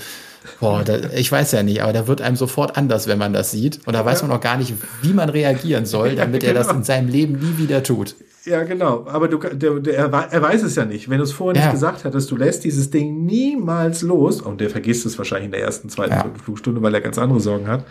[0.59, 3.51] boah, da, ich weiß ja nicht, aber da wird einem sofort anders, wenn man das
[3.51, 3.81] sieht.
[3.85, 4.27] Und da weiß ja.
[4.27, 6.59] man auch gar nicht, wie man reagieren soll, damit ja, genau.
[6.59, 6.79] er das genau.
[6.79, 8.15] in seinem Leben nie wieder tut.
[8.45, 9.05] Ja, genau.
[9.07, 11.07] Aber du, der, der, er weiß es ja nicht.
[11.07, 14.71] Wenn du es vorher nicht gesagt hattest, du lässt dieses Ding niemals los, und der
[14.71, 17.85] vergisst es wahrscheinlich in der ersten, zweiten Flugstunde, weil er ganz andere Sorgen hat.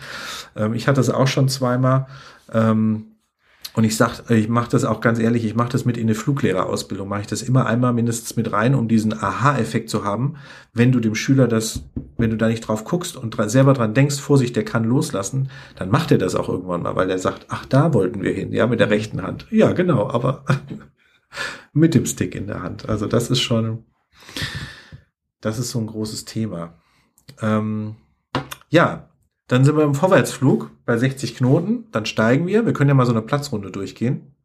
[0.57, 2.07] Ähm, ich hatte es auch schon zweimal.
[2.51, 3.05] Ähm,
[3.79, 6.13] und ich sag, ich mache das auch ganz ehrlich, ich mache das mit in eine
[6.13, 10.35] Fluglehrerausbildung, mache ich das immer einmal mindestens mit rein, um diesen Aha-Effekt zu haben,
[10.73, 11.83] wenn du dem Schüler das,
[12.17, 15.49] wenn du da nicht drauf guckst und dran, selber dran denkst, Vorsicht, der kann loslassen,
[15.77, 18.51] dann macht er das auch irgendwann mal, weil er sagt, ach, da wollten wir hin,
[18.51, 19.47] ja, mit der rechten Hand.
[19.49, 20.43] Ja, genau, aber
[21.71, 22.89] mit dem Stick in der Hand.
[22.89, 23.85] Also das ist schon,
[25.39, 26.73] das ist so ein großes Thema.
[27.41, 27.95] Ähm,
[28.67, 29.08] ja,
[29.49, 32.65] dann sind wir im Vorwärtsflug bei 60 Knoten, dann steigen wir.
[32.65, 34.35] Wir können ja mal so eine Platzrunde durchgehen.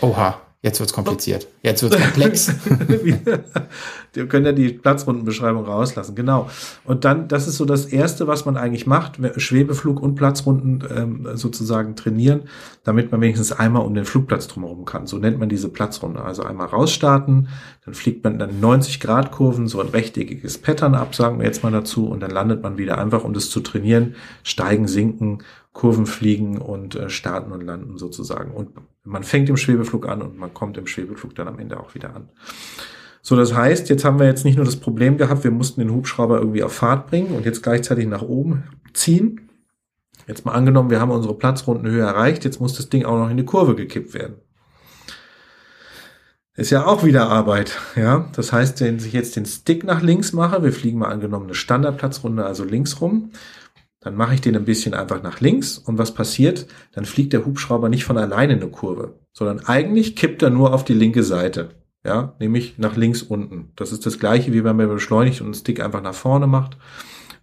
[0.00, 0.40] Oha.
[0.60, 1.46] Jetzt wird's kompliziert.
[1.62, 2.52] Jetzt wird's komplex.
[4.12, 6.16] Wir können ja die Platzrundenbeschreibung rauslassen.
[6.16, 6.50] Genau.
[6.84, 11.28] Und dann, das ist so das Erste, was man eigentlich macht, Schwebeflug und Platzrunden ähm,
[11.34, 12.42] sozusagen trainieren,
[12.82, 15.06] damit man wenigstens einmal um den Flugplatz drumherum kann.
[15.06, 16.22] So nennt man diese Platzrunde.
[16.22, 17.48] Also einmal rausstarten,
[17.84, 21.62] dann fliegt man dann 90 Grad Kurven, so ein rechteckiges Pattern ab, sagen wir jetzt
[21.62, 26.06] mal dazu, und dann landet man wieder einfach, um das zu trainieren, steigen, sinken, Kurven
[26.06, 28.50] fliegen und äh, starten und landen sozusagen.
[28.50, 28.70] Und
[29.08, 32.14] man fängt im Schwebeflug an und man kommt im Schwebeflug dann am Ende auch wieder
[32.14, 32.28] an.
[33.22, 35.90] So, das heißt, jetzt haben wir jetzt nicht nur das Problem gehabt, wir mussten den
[35.90, 39.50] Hubschrauber irgendwie auf Fahrt bringen und jetzt gleichzeitig nach oben ziehen.
[40.26, 43.36] Jetzt mal angenommen, wir haben unsere Platzrundenhöhe erreicht, jetzt muss das Ding auch noch in
[43.36, 44.36] die Kurve gekippt werden.
[46.54, 48.28] Ist ja auch wieder Arbeit, ja.
[48.34, 51.54] Das heißt, wenn ich jetzt den Stick nach links mache, wir fliegen mal angenommen eine
[51.54, 53.30] Standardplatzrunde, also links rum,
[54.08, 56.66] dann mache ich den ein bisschen einfach nach links und was passiert?
[56.92, 60.72] Dann fliegt der Hubschrauber nicht von alleine in eine Kurve, sondern eigentlich kippt er nur
[60.72, 61.72] auf die linke Seite.
[62.06, 63.70] Ja, nämlich nach links unten.
[63.76, 66.78] Das ist das gleiche, wie wenn man beschleunigt und einen Stick einfach nach vorne macht.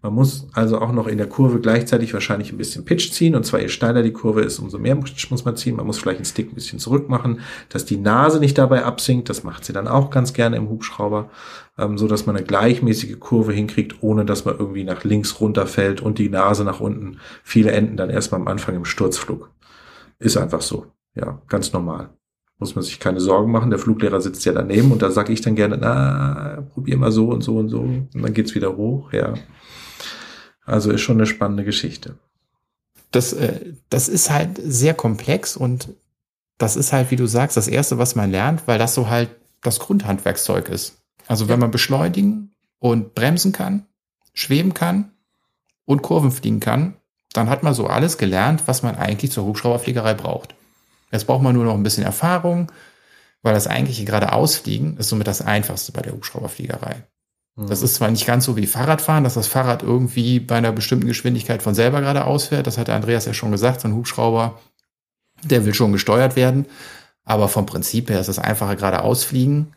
[0.06, 3.34] Man muss also auch noch in der Kurve gleichzeitig wahrscheinlich ein bisschen Pitch ziehen.
[3.34, 5.78] Und zwar je steiler die Kurve ist, umso mehr Pitch muss man ziehen.
[5.78, 7.39] Man muss vielleicht einen Stick ein bisschen zurück machen,
[7.70, 9.30] dass die Nase nicht dabei absinkt.
[9.30, 11.32] Das macht sie dann auch ganz gerne im Hubschrauber,
[11.80, 16.02] ähm, so dass man eine gleichmäßige Kurve hinkriegt, ohne dass man irgendwie nach links runterfällt
[16.02, 17.18] und die Nase nach unten.
[17.44, 19.50] Viele enden dann erstmal am Anfang im Sturzflug.
[20.20, 20.86] Ist einfach so.
[21.15, 22.12] Ja, ganz normal
[22.58, 23.70] muss man sich keine Sorgen machen.
[23.70, 27.28] Der Fluglehrer sitzt ja daneben und da sage ich dann gerne, na, probier mal so
[27.28, 27.82] und so und so.
[27.82, 29.34] Und dann geht's wieder hoch, ja.
[30.65, 32.17] Also ist schon eine spannende Geschichte.
[33.12, 35.89] Das, äh, das ist halt sehr komplex und
[36.58, 39.30] das ist halt, wie du sagst, das Erste, was man lernt, weil das so halt
[39.62, 41.01] das Grundhandwerkszeug ist.
[41.28, 43.86] Also wenn man beschleunigen und bremsen kann,
[44.34, 45.12] schweben kann
[45.86, 46.95] und Kurven fliegen kann,
[47.34, 50.56] dann hat man so alles gelernt, was man eigentlich zur Hubschrauberfliegerei braucht.
[51.12, 52.71] Jetzt braucht man nur noch ein bisschen Erfahrung,
[53.41, 57.04] weil das eigentliche geradeausfliegen ist somit das Einfachste bei der Hubschrauberfliegerei.
[57.58, 61.08] Das ist zwar nicht ganz so wie Fahrradfahren, dass das Fahrrad irgendwie bei einer bestimmten
[61.08, 62.68] Geschwindigkeit von selber geradeaus fährt.
[62.68, 63.80] Das hat der Andreas ja schon gesagt.
[63.80, 64.60] So ein Hubschrauber,
[65.44, 66.65] der will schon gesteuert werden.
[67.24, 69.72] Aber vom Prinzip her ist das einfache geradeaus fliegen.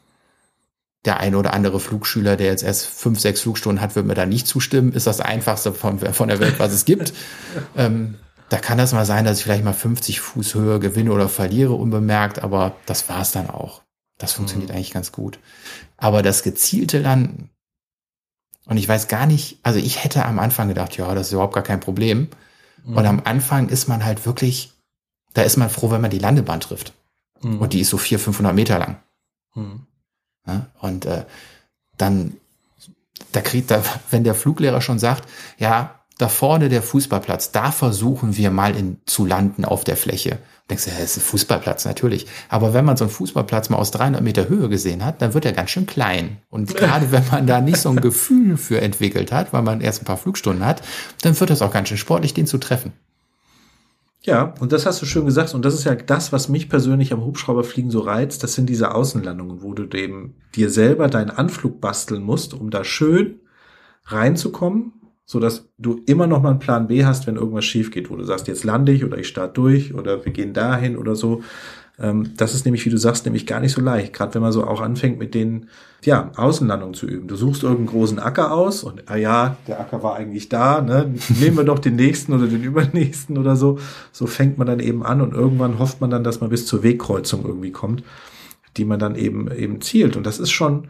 [1.05, 4.27] Der eine oder andere Flugschüler, der jetzt erst fünf, sechs Flugstunden hat, wird mir da
[4.27, 4.93] nicht zustimmen.
[4.93, 7.13] Ist das einfachste von, von der Welt, was es gibt.
[7.77, 8.17] ähm,
[8.49, 11.75] da kann das mal sein, dass ich vielleicht mal 50 Fuß Höhe gewinne oder verliere
[11.75, 13.83] unbemerkt, aber das war's dann auch.
[14.17, 14.77] Das funktioniert mhm.
[14.77, 15.39] eigentlich ganz gut.
[15.97, 17.51] Aber das gezielte Landen,
[18.69, 21.55] und ich weiß gar nicht, also ich hätte am Anfang gedacht, ja, das ist überhaupt
[21.55, 22.29] gar kein Problem.
[22.85, 22.97] Mhm.
[22.97, 24.73] Und am Anfang ist man halt wirklich,
[25.33, 26.93] da ist man froh, wenn man die Landebahn trifft.
[27.41, 27.61] Mhm.
[27.61, 28.97] Und die ist so 400, 500 Meter lang.
[29.55, 29.87] Mhm.
[30.47, 31.25] Ja, und äh,
[31.97, 32.37] dann,
[33.33, 35.27] da kriegt da, wenn der Fluglehrer schon sagt,
[35.59, 40.39] ja, da vorne der Fußballplatz, da versuchen wir mal in, zu landen auf der Fläche.
[40.71, 42.27] Denkst du, ja, das ist ein Fußballplatz, natürlich.
[42.51, 45.47] Aber wenn man so einen Fußballplatz mal aus 300 Meter Höhe gesehen hat, dann wird
[45.47, 46.39] er ganz schön klein.
[46.51, 50.03] Und gerade wenn man da nicht so ein Gefühl für entwickelt hat, weil man erst
[50.03, 50.83] ein paar Flugstunden hat,
[51.23, 52.93] dann wird das auch ganz schön sportlich, den zu treffen.
[54.23, 55.55] Ja, und das hast du schön gesagt.
[55.55, 58.43] Und das ist ja das, was mich persönlich am Hubschrauberfliegen so reizt.
[58.43, 62.85] Das sind diese Außenlandungen, wo du dem, dir selber deinen Anflug basteln musst, um da
[62.85, 63.41] schön
[64.05, 64.93] reinzukommen,
[65.31, 68.17] so dass du immer noch mal einen Plan B hast, wenn irgendwas schief geht, wo
[68.17, 71.43] du sagst, jetzt lande ich oder ich starte durch oder wir gehen dahin oder so.
[71.99, 74.15] Ähm, das ist nämlich, wie du sagst, nämlich gar nicht so leicht.
[74.15, 75.69] Gerade wenn man so auch anfängt mit den,
[76.03, 77.29] ja, Außenlandungen zu üben.
[77.29, 81.13] Du suchst irgendeinen großen Acker aus und, ah ja, der Acker war eigentlich da, ne?
[81.41, 83.79] Nehmen wir doch den nächsten oder den übernächsten oder so.
[84.13, 86.83] So fängt man dann eben an und irgendwann hofft man dann, dass man bis zur
[86.83, 88.03] Wegkreuzung irgendwie kommt,
[88.79, 90.17] die man dann eben, eben zielt.
[90.17, 90.89] Und das ist schon,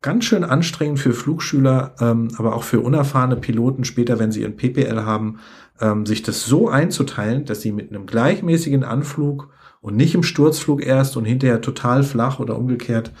[0.00, 4.56] ganz schön anstrengend für Flugschüler, ähm, aber auch für unerfahrene Piloten später, wenn sie ihren
[4.56, 5.38] PPL haben,
[5.80, 10.84] ähm, sich das so einzuteilen, dass sie mit einem gleichmäßigen Anflug und nicht im Sturzflug
[10.84, 13.12] erst und hinterher total flach oder umgekehrt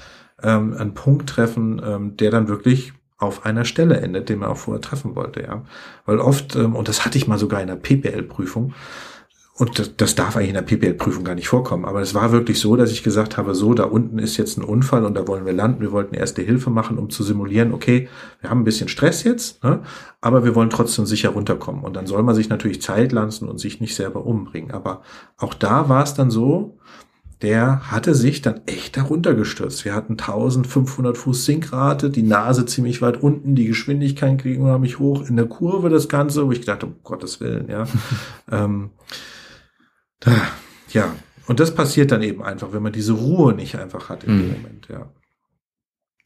[0.42, 4.56] ähm, einen Punkt treffen, ähm, der dann wirklich auf einer Stelle endet, den man auch
[4.56, 5.64] vorher treffen wollte, ja.
[6.06, 8.74] Weil oft, ähm, und das hatte ich mal sogar in der PPL-Prüfung,
[9.58, 11.84] und das, das darf eigentlich in der PPL-Prüfung gar nicht vorkommen.
[11.84, 14.62] Aber es war wirklich so, dass ich gesagt habe, so, da unten ist jetzt ein
[14.62, 15.80] Unfall und da wollen wir landen.
[15.80, 18.08] Wir wollten erste Hilfe machen, um zu simulieren, okay,
[18.40, 19.80] wir haben ein bisschen Stress jetzt, ne,
[20.20, 21.82] aber wir wollen trotzdem sicher runterkommen.
[21.82, 24.70] Und dann soll man sich natürlich Zeit lassen und sich nicht selber umbringen.
[24.70, 25.02] Aber
[25.36, 26.78] auch da war es dann so,
[27.42, 29.84] der hatte sich dann echt darunter gestürzt.
[29.84, 35.00] Wir hatten 1500 Fuß Sinkrate, die Nase ziemlich weit unten, die Geschwindigkeit kriegen wir mich
[35.00, 37.86] hoch in der Kurve das Ganze, wo ich dachte, um Gottes Willen, ja.
[38.52, 38.90] ähm,
[40.90, 41.14] ja,
[41.46, 44.40] und das passiert dann eben einfach, wenn man diese Ruhe nicht einfach hat in mhm.
[44.40, 45.10] dem Moment, ja.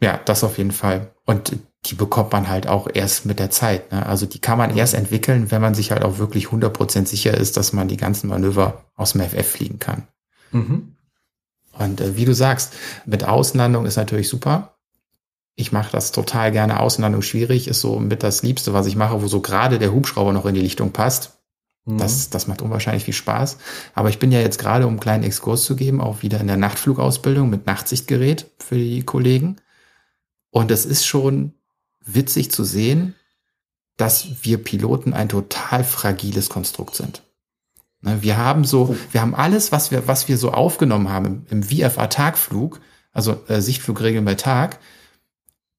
[0.01, 1.15] Ja, das auf jeden Fall.
[1.27, 3.93] Und die bekommt man halt auch erst mit der Zeit.
[3.93, 4.05] Ne?
[4.05, 4.79] Also die kann man mhm.
[4.79, 8.29] erst entwickeln, wenn man sich halt auch wirklich 100% sicher ist, dass man die ganzen
[8.29, 10.09] Manöver aus dem FF fliegen kann.
[10.51, 10.97] Mhm.
[11.79, 12.75] Und äh, wie du sagst,
[13.07, 14.77] mit Außenlandung ist natürlich super.
[15.55, 16.81] Ich mache das total gerne.
[16.81, 20.33] Außenlandung schwierig ist so mit das Liebste, was ich mache, wo so gerade der Hubschrauber
[20.33, 21.42] noch in die Lichtung passt.
[21.85, 21.99] Mhm.
[21.99, 23.59] Das, das macht unwahrscheinlich viel Spaß.
[23.95, 26.47] Aber ich bin ja jetzt gerade, um einen kleinen Exkurs zu geben, auch wieder in
[26.47, 29.57] der Nachtflugausbildung mit Nachtsichtgerät für die Kollegen.
[30.51, 31.55] Und es ist schon
[32.05, 33.15] witzig zu sehen,
[33.97, 37.23] dass wir Piloten ein total fragiles Konstrukt sind.
[38.01, 38.97] Ne, wir haben so, oh.
[39.13, 42.81] wir haben alles, was wir, was wir so aufgenommen haben im, im VFA-Tagflug,
[43.13, 44.81] also äh, Sichtflugregeln bei Tag,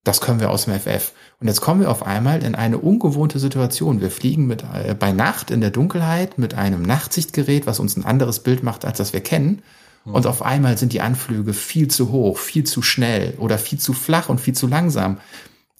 [0.03, 1.13] das können wir aus dem FF.
[1.43, 3.99] Und jetzt kommen wir auf einmal in eine ungewohnte Situation.
[3.99, 8.05] Wir fliegen mit, äh, bei Nacht in der Dunkelheit mit einem Nachtsichtgerät, was uns ein
[8.05, 9.61] anderes Bild macht, als das wir kennen.
[10.05, 10.13] Mhm.
[10.13, 13.91] Und auf einmal sind die Anflüge viel zu hoch, viel zu schnell oder viel zu
[13.91, 15.17] flach und viel zu langsam.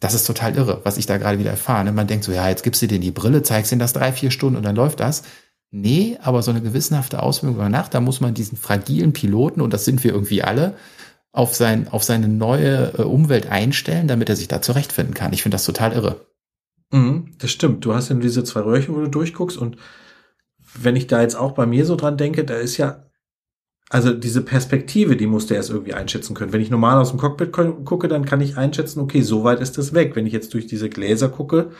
[0.01, 1.89] Das ist total irre, was ich da gerade wieder erfahre.
[1.93, 4.31] Man denkt so, ja, jetzt gibst du dir die Brille, zeigst ihnen das drei, vier
[4.31, 5.23] Stunden und dann läuft das.
[5.71, 9.71] Nee, aber so eine gewissenhafte Auswirkung über Nacht, da muss man diesen fragilen Piloten, und
[9.71, 10.75] das sind wir irgendwie alle,
[11.33, 15.33] auf, sein, auf seine neue äh, Umwelt einstellen, damit er sich da zurechtfinden kann.
[15.33, 16.27] Ich finde das total irre.
[16.91, 17.83] Mhm, das stimmt.
[17.83, 19.77] Du hast ja diese zwei Röhrchen, wo du durchguckst und
[20.75, 23.07] wenn ich da jetzt auch bei mir so dran denke, da ist ja,
[23.89, 26.53] also diese Perspektive, die musst du erst irgendwie einschätzen können.
[26.53, 29.77] Wenn ich normal aus dem Cockpit gucke, dann kann ich einschätzen, okay, so weit ist
[29.77, 30.15] das weg.
[30.15, 31.71] Wenn ich jetzt durch diese Gläser gucke,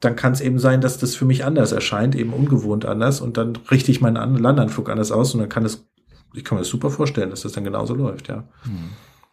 [0.00, 3.36] dann kann es eben sein, dass das für mich anders erscheint, eben ungewohnt anders und
[3.36, 5.89] dann richte ich meinen Landanflug anders aus und dann kann es
[6.34, 8.44] ich kann mir das super vorstellen, dass das dann genauso läuft, ja.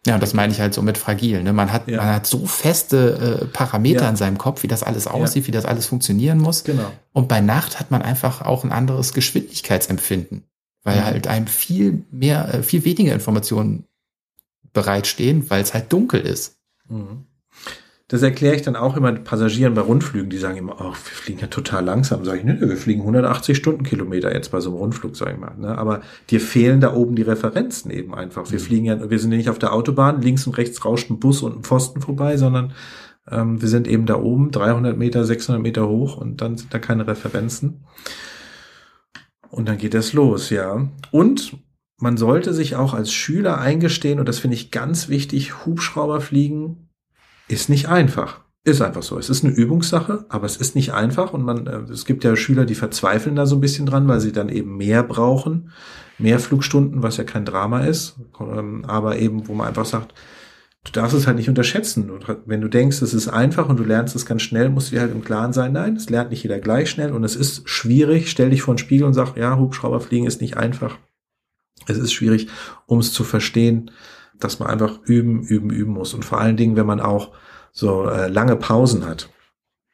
[0.06, 1.42] Ja, und das meine ich halt so mit fragil.
[1.42, 1.52] Ne?
[1.52, 1.98] Man hat, ja.
[1.98, 4.10] man hat so feste äh, Parameter ja.
[4.10, 5.48] in seinem Kopf, wie das alles aussieht, ja.
[5.48, 6.64] wie das alles funktionieren muss.
[6.64, 6.90] Genau.
[7.12, 10.44] Und bei Nacht hat man einfach auch ein anderes Geschwindigkeitsempfinden,
[10.82, 11.04] weil mhm.
[11.04, 13.84] halt einem viel mehr, äh, viel weniger Informationen
[14.72, 16.56] bereitstehen, weil es halt dunkel ist.
[16.88, 17.26] Mhm.
[18.10, 21.40] Das erkläre ich dann auch immer Passagieren bei Rundflügen, die sagen immer, oh, wir fliegen
[21.40, 22.24] ja total langsam.
[22.24, 25.54] Sag ich, ne, wir fliegen 180 Stundenkilometer jetzt bei so einem Rundflug, sag ich mal.
[25.58, 25.76] Ne?
[25.76, 28.50] Aber dir fehlen da oben die Referenzen eben einfach.
[28.50, 28.64] Wir mhm.
[28.64, 31.42] fliegen ja, wir sind ja nicht auf der Autobahn, links und rechts rauscht ein Bus
[31.42, 32.72] und ein Pfosten vorbei, sondern
[33.30, 36.78] ähm, wir sind eben da oben, 300 Meter, 600 Meter hoch und dann sind da
[36.78, 37.84] keine Referenzen.
[39.50, 40.88] Und dann geht das los, ja.
[41.10, 41.58] Und
[41.98, 46.87] man sollte sich auch als Schüler eingestehen, und das finde ich ganz wichtig, Hubschrauber fliegen
[47.48, 48.40] ist nicht einfach.
[48.64, 49.18] Ist einfach so.
[49.18, 52.36] Es ist eine Übungssache, aber es ist nicht einfach und man, äh, es gibt ja
[52.36, 55.70] Schüler, die verzweifeln da so ein bisschen dran, weil sie dann eben mehr brauchen,
[56.18, 60.12] mehr Flugstunden, was ja kein Drama ist, ähm, aber eben, wo man einfach sagt,
[60.84, 62.10] du darfst es halt nicht unterschätzen.
[62.46, 65.02] Wenn du denkst, es ist einfach und du lernst es ganz schnell, musst du dir
[65.02, 68.30] halt im Klaren sein, nein, es lernt nicht jeder gleich schnell und es ist schwierig.
[68.30, 70.98] Stell dich vor den Spiegel und sag, ja, Hubschrauberfliegen ist nicht einfach.
[71.86, 72.48] Es ist schwierig,
[72.86, 73.92] um es zu verstehen
[74.40, 76.14] dass man einfach üben, üben, üben muss.
[76.14, 77.32] Und vor allen Dingen, wenn man auch
[77.72, 79.30] so äh, lange Pausen hat.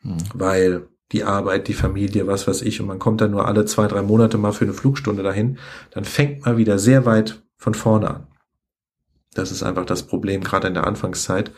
[0.02, 0.18] Mhm.
[0.34, 3.86] Weil die Arbeit, die Familie, was weiß ich, und man kommt dann nur alle zwei,
[3.86, 5.58] drei Monate mal für eine Flugstunde dahin,
[5.90, 8.26] dann fängt man wieder sehr weit von vorne an.
[9.34, 11.52] Das ist einfach das Problem, gerade in der Anfangszeit.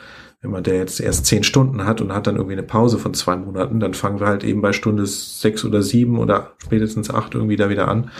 [0.50, 3.36] Man der jetzt erst zehn Stunden hat und hat dann irgendwie eine Pause von zwei
[3.36, 7.56] Monaten, dann fangen wir halt eben bei Stunde sechs oder sieben oder spätestens acht irgendwie
[7.56, 8.10] da wieder an,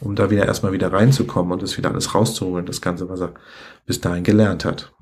[0.00, 3.34] um da wieder erstmal wieder reinzukommen und das wieder alles rauszuholen, das Ganze, was er
[3.86, 4.92] bis dahin gelernt hat.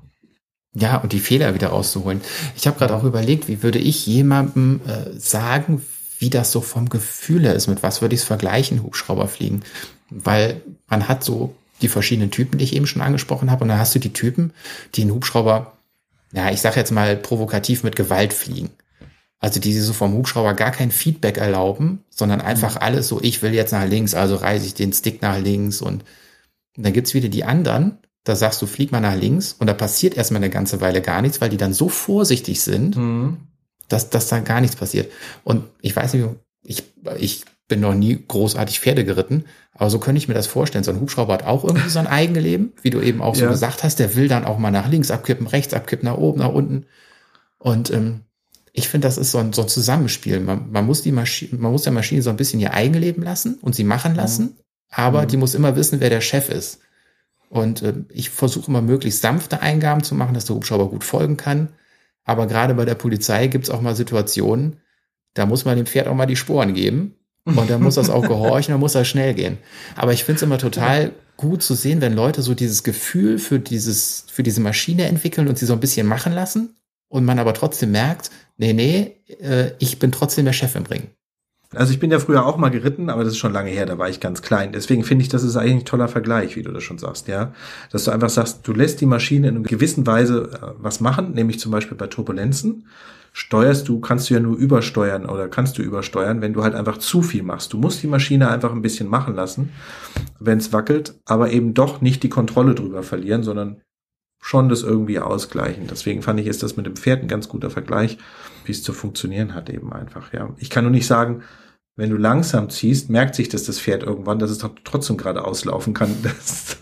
[0.73, 2.21] Ja, und die Fehler wieder rauszuholen.
[2.55, 5.81] Ich habe gerade auch überlegt, wie würde ich jemandem äh, sagen,
[6.19, 9.61] wie das so vom Gefühl her ist, mit was würde ich es vergleichen, Hubschrauber fliegen?
[10.09, 13.79] Weil man hat so die verschiedenen Typen, die ich eben schon angesprochen habe, und dann
[13.79, 14.53] hast du die Typen,
[14.95, 15.74] die einen Hubschrauber,
[16.35, 18.69] ja, ich sage jetzt mal provokativ mit Gewalt fliegen.
[19.39, 22.81] Also die so vom Hubschrauber gar kein Feedback erlauben, sondern einfach mhm.
[22.81, 26.03] alles so, ich will jetzt nach links, also reiße ich den Stick nach links und,
[26.75, 29.73] und dann gibt's wieder die anderen, da sagst du, flieg mal nach links und da
[29.73, 33.37] passiert erstmal eine ganze Weile gar nichts, weil die dann so vorsichtig sind, mhm.
[33.87, 35.11] dass, dass da gar nichts passiert.
[35.43, 36.25] Und ich weiß nicht,
[36.63, 36.83] ich,
[37.17, 40.83] ich bin noch nie großartig Pferde geritten, aber so könnte ich mir das vorstellen.
[40.83, 43.49] So ein Hubschrauber hat auch irgendwie so ein Eigenleben, wie du eben auch so ja.
[43.49, 46.53] gesagt hast, der will dann auch mal nach links abkippen, rechts abkippen, nach oben, nach
[46.53, 46.85] unten.
[47.57, 48.21] Und ähm,
[48.71, 50.39] ich finde, das ist so ein, so ein Zusammenspiel.
[50.39, 53.57] Man, man, muss die Maschine, man muss der Maschine so ein bisschen ihr Eigenleben lassen
[53.61, 54.57] und sie machen lassen,
[54.91, 55.27] aber mhm.
[55.29, 56.79] die muss immer wissen, wer der Chef ist.
[57.49, 61.37] Und äh, ich versuche immer möglichst sanfte Eingaben zu machen, dass der Hubschrauber gut folgen
[61.37, 61.69] kann.
[62.23, 64.77] Aber gerade bei der Polizei gibt es auch mal Situationen,
[65.35, 67.15] da muss man dem Pferd auch mal die Sporen geben.
[67.45, 69.57] Und dann muss das auch gehorchen, dann muss das schnell gehen.
[69.95, 73.59] Aber ich finde es immer total gut zu sehen, wenn Leute so dieses Gefühl für
[73.59, 76.75] dieses, für diese Maschine entwickeln und sie so ein bisschen machen lassen
[77.07, 81.09] und man aber trotzdem merkt, nee, nee, äh, ich bin trotzdem der Chef im Ring.
[81.73, 83.97] Also ich bin ja früher auch mal geritten, aber das ist schon lange her, da
[83.97, 84.71] war ich ganz klein.
[84.71, 87.53] Deswegen finde ich, das ist eigentlich ein toller Vergleich, wie du das schon sagst, ja.
[87.91, 91.33] Dass du einfach sagst, du lässt die Maschine in einer gewissen Weise äh, was machen,
[91.33, 92.87] nämlich zum Beispiel bei Turbulenzen.
[93.37, 96.99] Steuerst du, kannst du ja nur übersteuern oder kannst du übersteuern, wenn du halt einfach
[96.99, 97.73] zu viel machst.
[97.73, 99.73] Du musst die Maschine einfach ein bisschen machen lassen,
[100.39, 103.81] wenn es wackelt, aber eben doch nicht die Kontrolle drüber verlieren, sondern
[104.41, 105.85] schon das irgendwie ausgleichen.
[105.85, 108.17] Deswegen fand ich, ist das mit dem Pferd ein ganz guter Vergleich,
[108.63, 110.55] wie es zu funktionieren hat eben einfach, ja.
[110.55, 111.43] Ich kann nur nicht sagen,
[111.97, 115.93] wenn du langsam ziehst, merkt sich das das Pferd irgendwann, dass es trotzdem gerade auslaufen
[115.93, 116.15] kann.
[116.23, 116.77] Das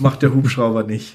[0.00, 1.14] macht der Hubschrauber nicht.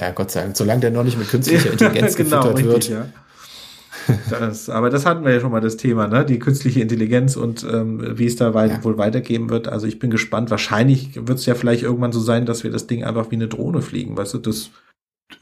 [0.00, 3.06] Ja, Gott sei Dank, solange der noch nicht mit künstlicher Intelligenz genau, gefüttert richtig, wird.
[3.06, 3.06] Ja.
[4.30, 6.24] Das, aber das hatten wir ja schon mal das Thema, ne?
[6.24, 8.84] Die künstliche Intelligenz und ähm, wie es da weit, ja.
[8.84, 9.68] wohl weitergehen wird.
[9.68, 10.50] Also ich bin gespannt.
[10.50, 13.46] Wahrscheinlich wird es ja vielleicht irgendwann so sein, dass wir das Ding einfach wie eine
[13.46, 14.16] Drohne fliegen.
[14.16, 14.70] Weißt du, das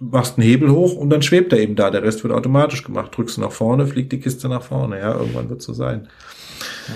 [0.00, 1.90] machst einen Hebel hoch und dann schwebt er eben da.
[1.90, 3.16] Der Rest wird automatisch gemacht.
[3.16, 4.98] Drückst du nach vorne, fliegt die Kiste nach vorne.
[4.98, 6.08] Ja, irgendwann wird es so sein.
[6.88, 6.94] Ja.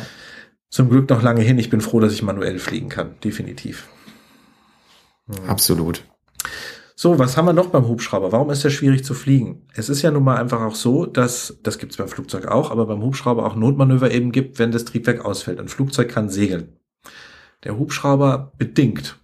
[0.69, 1.59] Zum Glück noch lange hin.
[1.59, 3.15] Ich bin froh, dass ich manuell fliegen kann.
[3.23, 3.89] Definitiv.
[5.29, 5.49] Hm.
[5.49, 6.05] Absolut.
[7.03, 8.31] So, was haben wir noch beim Hubschrauber?
[8.31, 9.67] Warum ist er schwierig zu fliegen?
[9.75, 12.71] Es ist ja nun mal einfach auch so, dass, das gibt es beim Flugzeug auch,
[12.71, 15.59] aber beim Hubschrauber auch Notmanöver eben gibt, wenn das Triebwerk ausfällt.
[15.59, 16.77] Ein Flugzeug kann segeln.
[17.65, 19.19] Der Hubschrauber bedingt.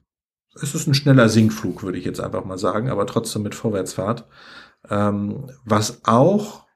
[0.60, 4.26] Es ist ein schneller Sinkflug, würde ich jetzt einfach mal sagen, aber trotzdem mit Vorwärtsfahrt.
[4.90, 6.66] Ähm, was auch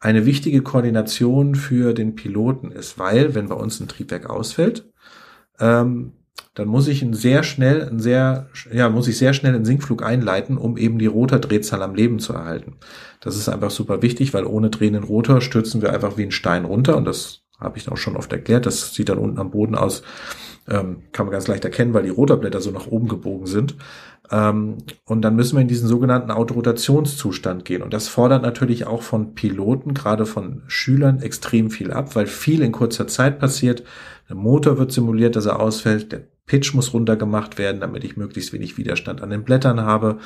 [0.00, 4.92] eine wichtige Koordination für den Piloten ist, weil, wenn bei uns ein Triebwerk ausfällt,
[5.58, 6.12] ähm,
[6.54, 10.02] dann muss ich ein sehr schnell, ein sehr, ja, muss ich sehr schnell einen Sinkflug
[10.02, 12.76] einleiten, um eben die Rotordrehzahl am Leben zu erhalten.
[13.20, 16.64] Das ist einfach super wichtig, weil ohne drehenden Rotor stürzen wir einfach wie ein Stein
[16.64, 18.66] runter und das habe ich auch schon oft erklärt.
[18.66, 20.02] Das sieht dann unten am Boden aus,
[20.68, 23.76] ähm, kann man ganz leicht erkennen, weil die Rotorblätter so nach oben gebogen sind.
[24.30, 27.82] Ähm, und dann müssen wir in diesen sogenannten Autorotationszustand gehen.
[27.82, 32.62] Und das fordert natürlich auch von Piloten, gerade von Schülern, extrem viel ab, weil viel
[32.62, 33.84] in kurzer Zeit passiert.
[34.32, 36.10] Der Motor wird simuliert, dass er ausfällt.
[36.10, 40.20] Der Pitch muss runtergemacht werden, damit ich möglichst wenig Widerstand an den Blättern habe.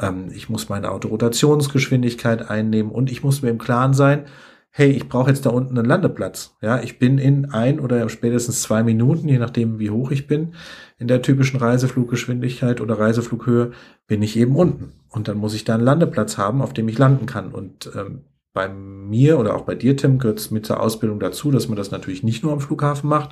[0.00, 4.24] Ähm, ich muss meine Autorotationsgeschwindigkeit einnehmen und ich muss mir im Klaren sein,
[4.70, 6.56] hey, ich brauche jetzt da unten einen Landeplatz.
[6.60, 10.54] Ja, ich bin in ein oder spätestens zwei Minuten, je nachdem wie hoch ich bin,
[10.98, 13.70] in der typischen Reisefluggeschwindigkeit oder Reiseflughöhe,
[14.08, 14.92] bin ich eben unten.
[15.08, 17.52] Und dann muss ich da einen Landeplatz haben, auf dem ich landen kann.
[17.52, 21.50] Und ähm, bei mir oder auch bei dir, Tim, gehört es mit zur Ausbildung dazu,
[21.50, 23.30] dass man das natürlich nicht nur am Flughafen macht,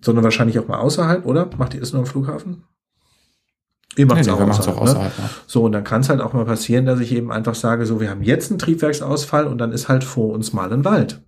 [0.00, 1.48] sondern wahrscheinlich auch mal außerhalb, oder?
[1.56, 2.64] Macht ihr das nur am Flughafen?
[3.96, 5.18] Ihr macht es nee, auch, außerhalb, auch außerhalb.
[5.18, 5.24] Ne?
[5.24, 5.30] Ja.
[5.46, 8.00] So, und dann kann es halt auch mal passieren, dass ich eben einfach sage, so,
[8.00, 11.20] wir haben jetzt einen Triebwerksausfall und dann ist halt vor uns mal ein Wald.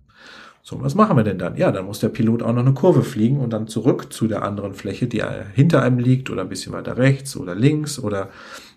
[0.63, 1.57] So, was machen wir denn dann?
[1.57, 4.43] Ja, dann muss der Pilot auch noch eine Kurve fliegen und dann zurück zu der
[4.43, 5.23] anderen Fläche, die
[5.53, 8.29] hinter einem liegt oder ein bisschen weiter rechts oder links oder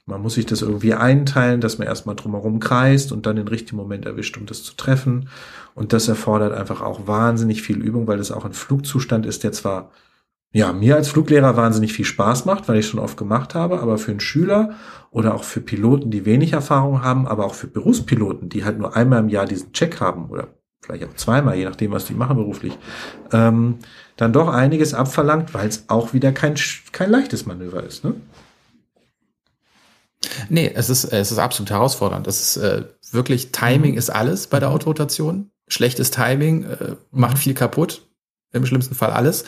[0.07, 3.76] man muss sich das irgendwie einteilen, dass man erstmal drumherum kreist und dann den richtigen
[3.76, 5.28] Moment erwischt, um das zu treffen.
[5.74, 9.52] Und das erfordert einfach auch wahnsinnig viel Übung, weil das auch ein Flugzustand ist, der
[9.52, 9.90] zwar
[10.52, 13.98] ja, mir als Fluglehrer wahnsinnig viel Spaß macht, weil ich schon oft gemacht habe, aber
[13.98, 14.74] für einen Schüler
[15.11, 18.94] oder auch für Piloten, die wenig Erfahrung haben, aber auch für Berufspiloten, die halt nur
[18.94, 20.48] einmal im Jahr diesen Check haben oder
[20.80, 22.78] vielleicht auch zweimal, je nachdem, was die machen beruflich,
[23.32, 23.78] ähm,
[24.16, 26.55] dann doch einiges abverlangt, weil es auch wieder kein,
[26.92, 28.05] kein leichtes Manöver ist.
[28.05, 28.14] Ne?
[30.48, 32.26] Nee, es ist, es ist absolut herausfordernd.
[32.26, 33.98] Es ist äh, wirklich, Timing mhm.
[33.98, 34.76] ist alles bei der mhm.
[34.76, 35.50] Autorotation.
[35.68, 37.40] Schlechtes Timing äh, macht mhm.
[37.40, 38.06] viel kaputt,
[38.52, 39.44] im schlimmsten Fall alles.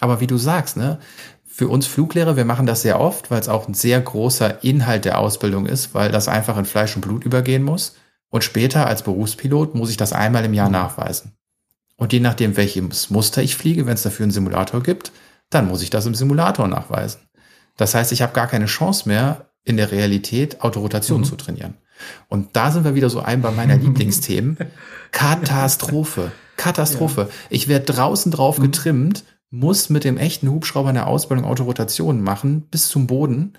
[0.00, 0.98] Aber wie du sagst, ne,
[1.44, 5.04] für uns Fluglehrer, wir machen das sehr oft, weil es auch ein sehr großer Inhalt
[5.04, 7.96] der Ausbildung ist, weil das einfach in Fleisch und Blut übergehen muss.
[8.30, 11.32] Und später als Berufspilot muss ich das einmal im Jahr nachweisen.
[11.96, 15.10] Und je nachdem, welches Muster ich fliege, wenn es dafür einen Simulator gibt,
[15.50, 17.22] dann muss ich das im Simulator nachweisen.
[17.76, 21.24] Das heißt, ich habe gar keine Chance mehr, in der Realität Autorotation mhm.
[21.24, 21.74] zu trainieren.
[22.28, 24.56] Und da sind wir wieder so ein bei meiner Lieblingsthemen.
[25.10, 26.32] Katastrophe.
[26.56, 27.22] Katastrophe.
[27.22, 27.34] Ja.
[27.50, 28.64] Ich werde draußen drauf mhm.
[28.64, 33.54] getrimmt, muss mit dem echten Hubschrauber eine Ausbildung Autorotation machen bis zum Boden.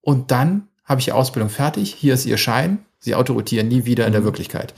[0.00, 1.94] Und dann habe ich die Ausbildung fertig.
[1.94, 2.78] Hier ist ihr Schein.
[2.98, 4.26] Sie autorotieren nie wieder in der mhm.
[4.26, 4.74] Wirklichkeit.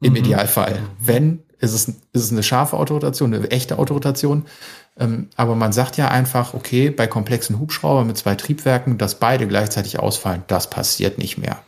[0.00, 0.16] Im mhm.
[0.16, 0.78] Idealfall.
[0.98, 4.46] Wenn, ist es, ist es eine scharfe Autorotation, eine echte Autorotation.
[4.96, 9.46] Ähm, aber man sagt ja einfach, okay, bei komplexen Hubschraubern mit zwei Triebwerken, dass beide
[9.46, 11.62] gleichzeitig ausfallen, das passiert nicht mehr.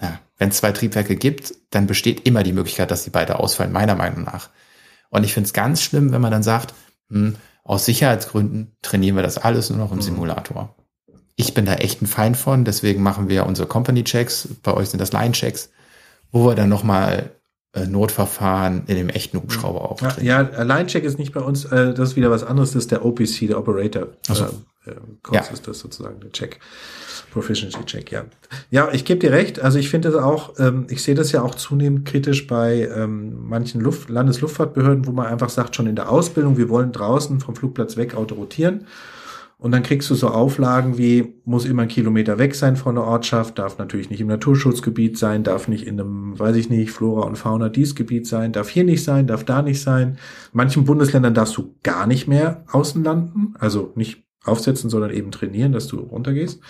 [0.00, 3.72] Ja, Wenn es zwei Triebwerke gibt, dann besteht immer die Möglichkeit, dass die beide ausfallen,
[3.72, 4.50] meiner Meinung nach.
[5.10, 6.74] Und ich finde es ganz schlimm, wenn man dann sagt,
[7.08, 10.02] hm, aus Sicherheitsgründen trainieren wir das alles nur noch im mhm.
[10.02, 10.74] Simulator.
[11.36, 15.00] Ich bin da echt ein Feind von, deswegen machen wir unsere Company-Checks, bei euch sind
[15.00, 15.70] das Line-Checks,
[16.32, 17.35] wo wir dann nochmal
[17.84, 20.00] Notverfahren in dem echten Hubschrauber auch.
[20.22, 22.90] Ja, ja Line-Check ist nicht bei uns, äh, das ist wieder was anderes, das ist
[22.90, 24.08] der OPC, der Operator.
[24.28, 24.44] Also,
[24.86, 24.92] äh,
[25.32, 25.40] ja.
[25.40, 26.60] ist das sozusagen der Check.
[27.32, 28.24] Proficiency Check, ja.
[28.70, 29.60] Ja, ich gebe dir recht.
[29.60, 33.46] Also ich finde das auch, ähm, ich sehe das ja auch zunehmend kritisch bei ähm,
[33.46, 37.54] manchen Luft Landesluftfahrtbehörden, wo man einfach sagt, schon in der Ausbildung, wir wollen draußen vom
[37.54, 38.86] Flugplatz weg autorotieren.
[39.58, 43.04] Und dann kriegst du so Auflagen wie, muss immer ein Kilometer weg sein von der
[43.04, 47.26] Ortschaft, darf natürlich nicht im Naturschutzgebiet sein, darf nicht in einem, weiß ich nicht, Flora
[47.26, 50.18] und Fauna dies Gebiet sein, darf hier nicht sein, darf da nicht sein.
[50.52, 55.72] manchen Bundesländern darfst du gar nicht mehr außen landen, also nicht aufsetzen, sondern eben trainieren,
[55.72, 56.60] dass du runtergehst.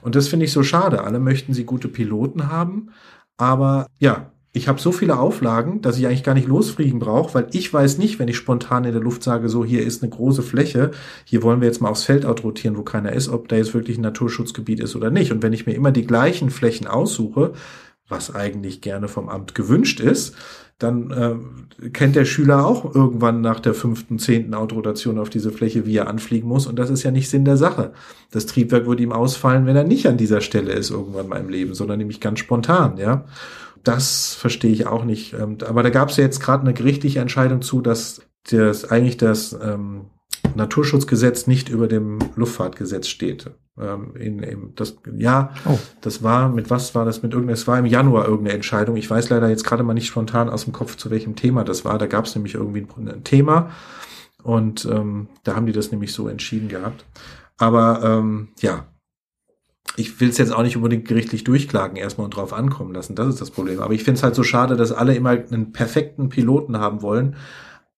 [0.00, 1.02] Und das finde ich so schade.
[1.02, 2.90] Alle möchten sie gute Piloten haben,
[3.36, 7.46] aber ja, ich habe so viele Auflagen, dass ich eigentlich gar nicht losfliegen brauche, weil
[7.52, 10.42] ich weiß nicht, wenn ich spontan in der Luft sage, so hier ist eine große
[10.42, 10.90] Fläche,
[11.24, 13.98] hier wollen wir jetzt mal aufs Feld outrotieren, wo keiner ist, ob da jetzt wirklich
[13.98, 15.30] ein Naturschutzgebiet ist oder nicht.
[15.30, 17.52] Und wenn ich mir immer die gleichen Flächen aussuche,
[18.08, 20.34] was eigentlich gerne vom Amt gewünscht ist,
[20.78, 25.86] dann äh, kennt der Schüler auch irgendwann nach der fünften, zehnten Outrotation auf diese Fläche,
[25.86, 26.66] wie er anfliegen muss.
[26.66, 27.92] Und das ist ja nicht Sinn der Sache.
[28.30, 31.48] Das Triebwerk würde ihm ausfallen, wenn er nicht an dieser Stelle ist irgendwann mal im
[31.48, 33.24] Leben, sondern nämlich ganz spontan, ja
[33.84, 35.32] das verstehe ich auch nicht.
[35.32, 39.16] Ähm, aber da gab es ja jetzt gerade eine gerichtliche Entscheidung zu, dass das eigentlich
[39.16, 40.06] das ähm,
[40.58, 43.50] Naturschutzgesetz nicht über dem Luftfahrtgesetz steht.
[43.80, 45.78] Ähm, in, in das, ja, oh.
[46.00, 48.96] das war, mit was war das mit irgendeinem, es war im Januar irgendeine Entscheidung.
[48.96, 51.84] Ich weiß leider jetzt gerade mal nicht spontan aus dem Kopf, zu welchem Thema das
[51.84, 51.98] war.
[51.98, 53.70] Da gab es nämlich irgendwie ein, ein Thema
[54.42, 57.04] und ähm, da haben die das nämlich so entschieden gehabt.
[57.56, 58.86] Aber ähm, ja,
[59.96, 63.14] ich will es jetzt auch nicht unbedingt gerichtlich durchklagen erstmal und drauf ankommen lassen.
[63.14, 63.80] Das ist das Problem.
[63.80, 67.36] Aber ich finde es halt so schade, dass alle immer einen perfekten Piloten haben wollen,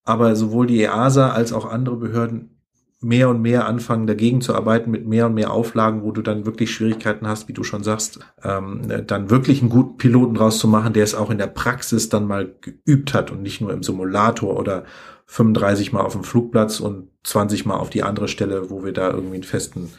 [0.05, 2.61] aber sowohl die EASA als auch andere Behörden
[3.03, 6.45] mehr und mehr anfangen, dagegen zu arbeiten mit mehr und mehr Auflagen, wo du dann
[6.45, 10.69] wirklich Schwierigkeiten hast, wie du schon sagst, ähm, dann wirklich einen guten Piloten draus zu
[10.69, 13.83] machen, der es auch in der Praxis dann mal geübt hat und nicht nur im
[13.83, 14.85] Simulator oder
[15.27, 19.11] 35 Mal auf dem Flugplatz und 20 Mal auf die andere Stelle, wo wir da
[19.11, 19.91] irgendwie einen festen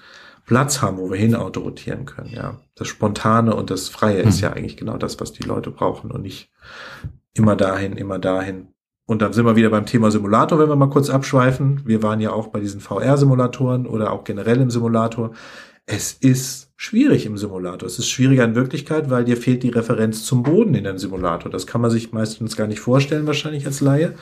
[0.46, 2.32] Platz haben, wo wir hin autorotieren können.
[2.32, 4.30] Ja, das Spontane und das Freie mhm.
[4.30, 6.52] ist ja eigentlich genau das, was die Leute brauchen und nicht
[7.34, 8.68] immer dahin, immer dahin.
[9.12, 11.82] Und dann sind wir wieder beim Thema Simulator, wenn wir mal kurz abschweifen.
[11.84, 15.32] Wir waren ja auch bei diesen VR-Simulatoren oder auch generell im Simulator.
[15.86, 17.88] Es ist schwierig im Simulator.
[17.88, 21.52] Es ist schwieriger in Wirklichkeit, weil dir fehlt die Referenz zum Boden in dem Simulator.
[21.52, 24.14] Das kann man sich meistens gar nicht vorstellen, wahrscheinlich als Laie.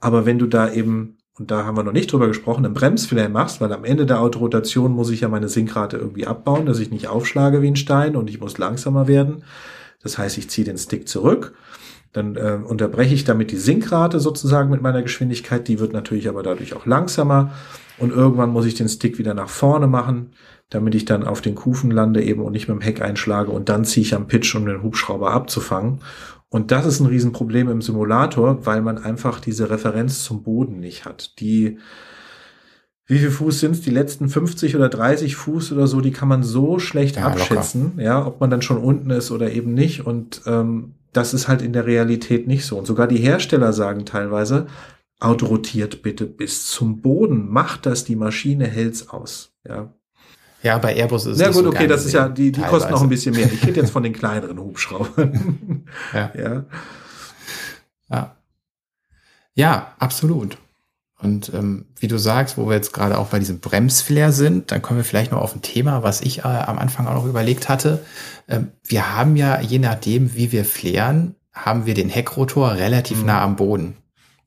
[0.00, 3.28] Aber wenn du da eben und da haben wir noch nicht drüber gesprochen, einen Bremsfehler
[3.28, 6.90] machst, weil am Ende der Autorotation muss ich ja meine Sinkrate irgendwie abbauen, dass ich
[6.90, 9.44] nicht aufschlage wie ein Stein und ich muss langsamer werden.
[10.02, 11.54] Das heißt, ich ziehe den Stick zurück,
[12.14, 16.42] dann äh, unterbreche ich damit die Sinkrate sozusagen mit meiner Geschwindigkeit, die wird natürlich aber
[16.42, 17.52] dadurch auch langsamer
[17.98, 20.30] und irgendwann muss ich den Stick wieder nach vorne machen,
[20.70, 23.68] damit ich dann auf den Kufen lande eben und nicht mit dem Heck einschlage und
[23.68, 25.98] dann ziehe ich am Pitch, um den Hubschrauber abzufangen.
[26.48, 31.04] Und das ist ein Riesenproblem im Simulator, weil man einfach diese Referenz zum Boden nicht
[31.04, 31.40] hat.
[31.40, 31.78] Die,
[33.06, 33.80] wie viel Fuß sind es?
[33.80, 37.94] Die letzten 50 oder 30 Fuß oder so, die kann man so schlecht ja, abschätzen,
[37.96, 38.02] locker.
[38.02, 40.06] ja, ob man dann schon unten ist oder eben nicht.
[40.06, 42.78] Und ähm, das ist halt in der Realität nicht so.
[42.78, 44.66] Und sogar die Hersteller sagen teilweise,
[45.20, 47.48] autorotiert bitte bis zum Boden.
[47.48, 49.54] Macht das, die Maschine hält's aus.
[49.66, 49.92] Ja.
[50.62, 51.40] Ja, bei Airbus ist es.
[51.40, 53.50] Ja, gut, so okay, das ist ja, die, die kosten noch ein bisschen mehr.
[53.52, 55.84] Ich rede jetzt von den kleineren Hubschraubern.
[56.12, 56.32] ja.
[56.34, 56.64] ja.
[58.10, 58.36] Ja.
[59.54, 60.58] Ja, absolut.
[61.24, 64.82] Und ähm, wie du sagst, wo wir jetzt gerade auch bei diesem Bremsflair sind, dann
[64.82, 67.68] kommen wir vielleicht noch auf ein Thema, was ich äh, am Anfang auch noch überlegt
[67.68, 68.04] hatte.
[68.48, 73.26] Ähm, wir haben ja, je nachdem, wie wir flären, haben wir den Heckrotor relativ mhm.
[73.26, 73.96] nah am Boden.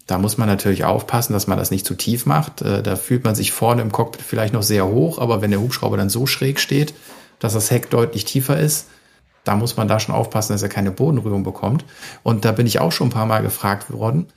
[0.05, 2.61] Da muss man natürlich aufpassen, dass man das nicht zu tief macht.
[2.61, 5.59] Äh, da fühlt man sich vorne im Cockpit vielleicht noch sehr hoch, aber wenn der
[5.59, 6.93] Hubschrauber dann so schräg steht,
[7.39, 8.87] dass das Heck deutlich tiefer ist,
[9.43, 11.85] da muss man da schon aufpassen, dass er keine Bodenrührung bekommt.
[12.23, 14.27] Und da bin ich auch schon ein paar Mal gefragt worden,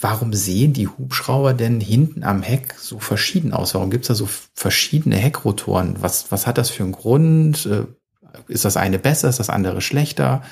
[0.00, 3.74] warum sehen die Hubschrauber denn hinten am Heck so verschieden aus?
[3.74, 5.96] Warum gibt es da so verschiedene Heckrotoren?
[6.00, 7.66] Was, was hat das für einen Grund?
[7.66, 7.86] Äh,
[8.48, 10.42] ist das eine besser, ist das andere schlechter?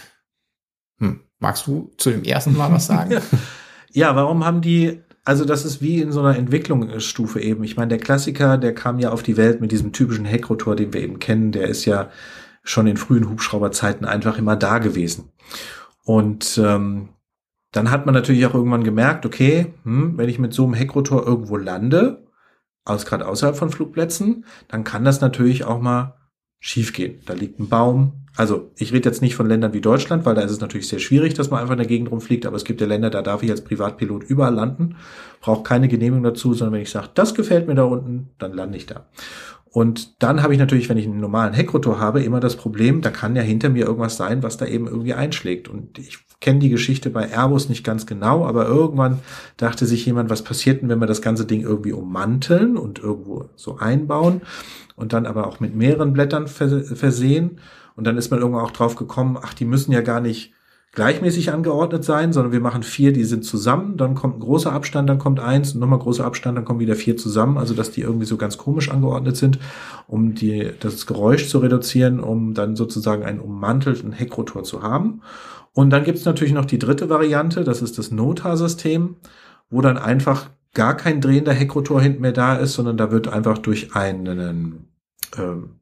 [0.99, 1.20] Hm.
[1.38, 3.20] Magst du zu dem ersten Mal was sagen?
[3.91, 7.64] ja, warum haben die, also das ist wie in so einer Entwicklungsstufe eben.
[7.64, 10.93] Ich meine, der Klassiker, der kam ja auf die Welt mit diesem typischen Heckrotor, den
[10.93, 12.11] wir eben kennen, der ist ja
[12.62, 15.32] schon in frühen Hubschrauberzeiten einfach immer da gewesen.
[16.05, 17.09] Und ähm,
[17.72, 21.26] dann hat man natürlich auch irgendwann gemerkt, okay, hm, wenn ich mit so einem Heckrotor
[21.26, 22.26] irgendwo lande,
[22.84, 26.16] aus, gerade außerhalb von Flugplätzen, dann kann das natürlich auch mal
[26.58, 27.20] schiefgehen.
[27.26, 28.26] Da liegt ein Baum.
[28.36, 30.98] Also ich rede jetzt nicht von Ländern wie Deutschland, weil da ist es natürlich sehr
[30.98, 33.42] schwierig, dass man einfach in der Gegend rumfliegt, aber es gibt ja Länder, da darf
[33.42, 34.96] ich als Privatpilot überall landen,
[35.40, 38.76] brauche keine Genehmigung dazu, sondern wenn ich sage, das gefällt mir da unten, dann lande
[38.76, 39.06] ich da.
[39.72, 43.10] Und dann habe ich natürlich, wenn ich einen normalen Heckrotor habe, immer das Problem, da
[43.10, 45.68] kann ja hinter mir irgendwas sein, was da eben irgendwie einschlägt.
[45.68, 49.20] Und ich kenne die Geschichte bei Airbus nicht ganz genau, aber irgendwann
[49.58, 53.50] dachte sich jemand, was passiert denn, wenn wir das ganze Ding irgendwie ummanteln und irgendwo
[53.54, 54.40] so einbauen
[54.96, 57.60] und dann aber auch mit mehreren Blättern versehen.
[57.94, 60.52] Und dann ist man irgendwann auch drauf gekommen, ach, die müssen ja gar nicht
[60.93, 65.09] gleichmäßig angeordnet sein, sondern wir machen vier, die sind zusammen, dann kommt ein großer Abstand,
[65.09, 68.26] dann kommt eins, nochmal großer Abstand, dann kommen wieder vier zusammen, also dass die irgendwie
[68.26, 69.61] so ganz komisch angeordnet sind,
[70.09, 75.22] um die, das Geräusch zu reduzieren, um dann sozusagen einen ummantelten Heckrotor zu haben.
[75.72, 79.16] Und dann gibt's natürlich noch die dritte Variante, das ist das Nota-System,
[79.70, 83.59] wo dann einfach gar kein drehender Heckrotor hinten mehr da ist, sondern da wird einfach
[83.59, 84.88] durch einen
[85.38, 85.79] ähm,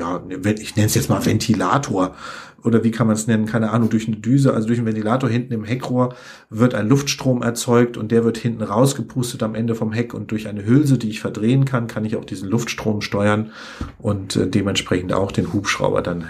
[0.00, 0.22] ja,
[0.58, 2.16] ich nenne es jetzt mal Ventilator
[2.62, 5.28] oder wie kann man es nennen, keine Ahnung, durch eine Düse, also durch einen Ventilator
[5.28, 6.14] hinten im Heckrohr
[6.50, 10.48] wird ein Luftstrom erzeugt und der wird hinten rausgepustet am Ende vom Heck und durch
[10.48, 13.52] eine Hülse, die ich verdrehen kann, kann ich auch diesen Luftstrom steuern
[13.98, 16.24] und äh, dementsprechend auch den Hubschrauber dann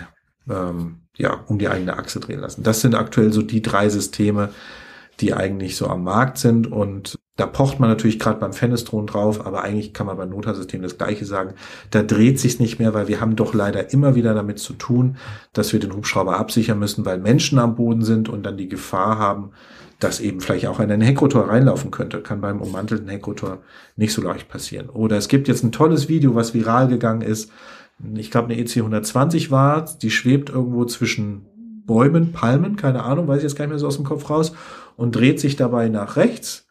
[0.48, 2.62] ähm, ja um die eigene Achse drehen lassen.
[2.62, 4.50] Das sind aktuell so die drei Systeme,
[5.20, 9.46] die eigentlich so am Markt sind und da pocht man natürlich gerade beim Fenestron drauf,
[9.46, 11.54] aber eigentlich kann man beim Notarsystem das Gleiche sagen.
[11.90, 15.16] Da dreht sich's nicht mehr, weil wir haben doch leider immer wieder damit zu tun,
[15.54, 19.18] dass wir den Hubschrauber absichern müssen, weil Menschen am Boden sind und dann die Gefahr
[19.18, 19.52] haben,
[20.00, 22.20] dass eben vielleicht auch in einen Heckrotor reinlaufen könnte.
[22.20, 23.60] Kann beim ummantelten Heckrotor
[23.96, 24.90] nicht so leicht passieren.
[24.90, 27.50] Oder es gibt jetzt ein tolles Video, was viral gegangen ist.
[28.16, 31.46] Ich glaube, eine EC 120 war, die schwebt irgendwo zwischen
[31.86, 34.52] Bäumen, Palmen, keine Ahnung, weiß ich jetzt gar nicht mehr so aus dem Kopf raus,
[34.98, 36.66] und dreht sich dabei nach rechts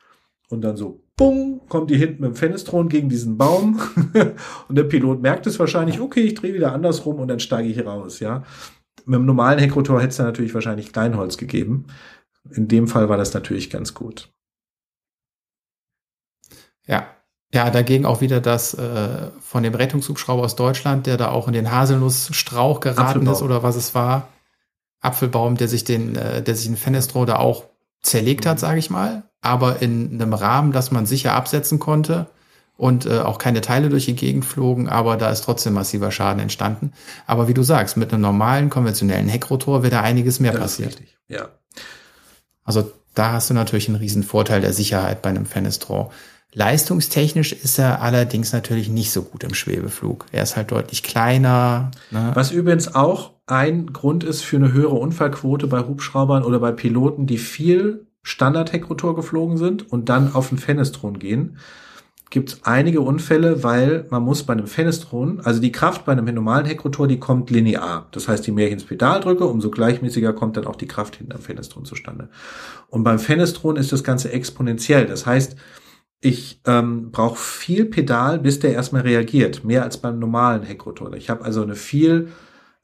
[0.50, 3.80] und dann so, bung, kommt die hinten mit dem Fenestron gegen diesen Baum.
[4.68, 7.86] und der Pilot merkt es wahrscheinlich, okay, ich drehe wieder andersrum und dann steige ich
[7.86, 8.44] raus, ja.
[9.06, 11.88] Mit dem normalen Heckrotor hätte es natürlich wahrscheinlich Kleinholz gegeben.
[12.52, 14.32] In dem Fall war das natürlich ganz gut.
[16.86, 17.08] Ja,
[17.54, 21.54] ja, dagegen auch wieder das äh, von dem Rettungshubschrauber aus Deutschland, der da auch in
[21.54, 23.34] den Haselnussstrauch geraten Apfelbaum.
[23.34, 24.28] ist oder was es war.
[25.02, 27.66] Apfelbaum, der sich den, äh, der sich den Fenestro da auch
[28.02, 28.62] zerlegt hat, mhm.
[28.62, 32.28] sage ich mal aber in einem Rahmen, dass man sicher absetzen konnte
[32.76, 36.42] und äh, auch keine Teile durch die Gegend flogen, aber da ist trotzdem massiver Schaden
[36.42, 36.94] entstanden.
[37.26, 41.02] Aber wie du sagst, mit einem normalen, konventionellen Heckrotor wäre da einiges mehr das passiert.
[41.28, 41.50] Ja.
[42.64, 46.12] Also da hast du natürlich einen riesen Vorteil der Sicherheit bei einem Fenestror.
[46.54, 50.26] Leistungstechnisch ist er allerdings natürlich nicht so gut im Schwebeflug.
[50.32, 51.92] Er ist halt deutlich kleiner.
[52.12, 52.32] Ne?
[52.34, 57.26] Was übrigens auch ein Grund ist für eine höhere Unfallquote bei Hubschraubern oder bei Piloten,
[57.26, 61.58] die viel Standard-Heckrotor geflogen sind und dann auf den Fenestron gehen,
[62.30, 66.34] gibt es einige Unfälle, weil man muss bei einem Fenestron, also die Kraft bei einem
[66.34, 68.08] normalen Heckrotor, die kommt linear.
[68.12, 71.16] Das heißt, je mehr ich ins Pedal drücke, umso gleichmäßiger kommt dann auch die Kraft
[71.16, 72.30] hinten am Fenestron zustande.
[72.90, 75.08] Und beim Fenestron ist das Ganze exponentiell.
[75.08, 75.56] Das heißt,
[76.22, 79.64] ich ähm, brauche viel Pedal, bis der erstmal reagiert.
[79.64, 81.14] Mehr als beim normalen Heckrotor.
[81.14, 82.28] Ich habe also eine viel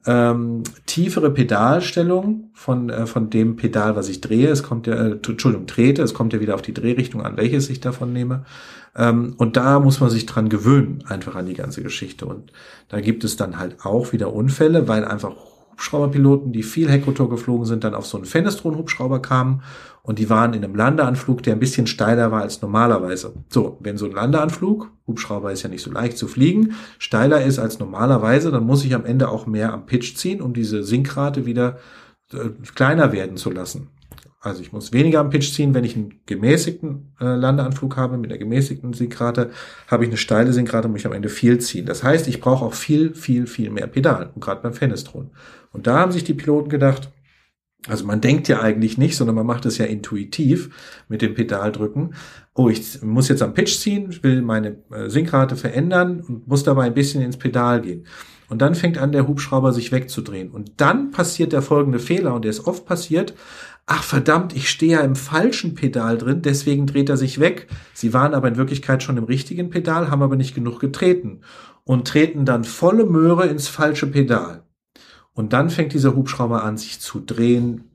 [0.06, 4.48] ähm, tiefere Pedalstellung von, äh, von dem Pedal, was ich drehe.
[4.48, 7.68] Es kommt ja, äh, Entschuldigung, trete, es kommt ja wieder auf die Drehrichtung an, welches
[7.68, 8.44] ich davon nehme.
[8.96, 12.26] Ähm, und da muss man sich dran gewöhnen, einfach an die ganze Geschichte.
[12.26, 12.52] Und
[12.88, 15.34] da gibt es dann halt auch wieder Unfälle, weil einfach
[15.76, 19.62] Hubschrauberpiloten, die viel Heckrotor geflogen sind, dann auf so einen Fenestron-Hubschrauber kamen
[20.02, 23.34] und die waren in einem Landeanflug, der ein bisschen steiler war als normalerweise.
[23.50, 27.58] So, wenn so ein Landeanflug, Hubschrauber ist ja nicht so leicht zu fliegen, steiler ist
[27.58, 31.44] als normalerweise, dann muss ich am Ende auch mehr am Pitch ziehen, um diese Sinkrate
[31.44, 31.78] wieder
[32.32, 33.90] äh, kleiner werden zu lassen.
[34.46, 38.30] Also ich muss weniger am Pitch ziehen, wenn ich einen gemäßigten äh, Landeanflug habe, mit
[38.30, 39.50] einer gemäßigten Sinkrate,
[39.88, 41.84] habe ich eine steile Sinkrate, muss ich am Ende viel ziehen.
[41.84, 45.32] Das heißt, ich brauche auch viel, viel, viel mehr Pedalen, und gerade beim Fenestron.
[45.72, 47.10] Und da haben sich die Piloten gedacht,
[47.88, 52.14] also man denkt ja eigentlich nicht, sondern man macht es ja intuitiv mit dem Pedaldrücken.
[52.54, 56.84] Oh, ich muss jetzt am Pitch ziehen, will meine äh, Sinkrate verändern und muss dabei
[56.84, 58.06] ein bisschen ins Pedal gehen.
[58.48, 60.50] Und dann fängt an, der Hubschrauber sich wegzudrehen.
[60.50, 63.34] Und dann passiert der folgende Fehler, und der ist oft passiert.
[63.88, 67.68] Ach verdammt, ich stehe ja im falschen Pedal drin, deswegen dreht er sich weg.
[67.94, 71.42] Sie waren aber in Wirklichkeit schon im richtigen Pedal, haben aber nicht genug getreten
[71.84, 74.64] und treten dann volle Möhre ins falsche Pedal.
[75.34, 77.92] Und dann fängt dieser Hubschrauber an, sich zu drehen.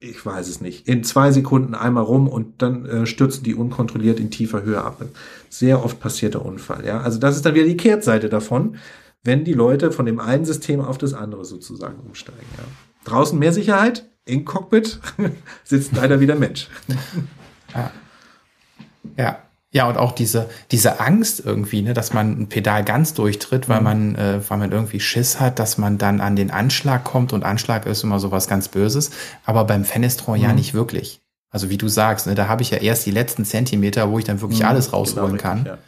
[0.00, 0.86] Ich weiß es nicht.
[0.86, 5.02] In zwei Sekunden einmal rum und dann äh, stürzen die unkontrolliert in tiefer Höhe ab.
[5.48, 6.84] Sehr oft passiert der Unfall.
[6.84, 8.76] Ja, also das ist dann wieder die Kehrtseite davon,
[9.22, 12.44] wenn die Leute von dem einen System auf das andere sozusagen umsteigen.
[12.58, 12.64] Ja.
[13.04, 15.00] Draußen mehr Sicherheit, im Cockpit
[15.64, 16.68] sitzt leider wieder Mensch.
[17.74, 17.90] ja.
[19.16, 19.38] ja.
[19.74, 23.78] Ja, und auch diese, diese Angst irgendwie, ne, dass man ein Pedal ganz durchtritt, weil
[23.78, 23.84] mhm.
[23.84, 27.42] man, äh, weil man irgendwie Schiss hat, dass man dann an den Anschlag kommt und
[27.42, 29.12] Anschlag ist immer sowas ganz Böses,
[29.46, 30.44] aber beim Fenestron mhm.
[30.44, 31.22] ja nicht wirklich.
[31.48, 34.26] Also wie du sagst, ne, da habe ich ja erst die letzten Zentimeter, wo ich
[34.26, 35.58] dann wirklich mhm, alles rausholen genau, kann.
[35.60, 35.78] Richtig, ja.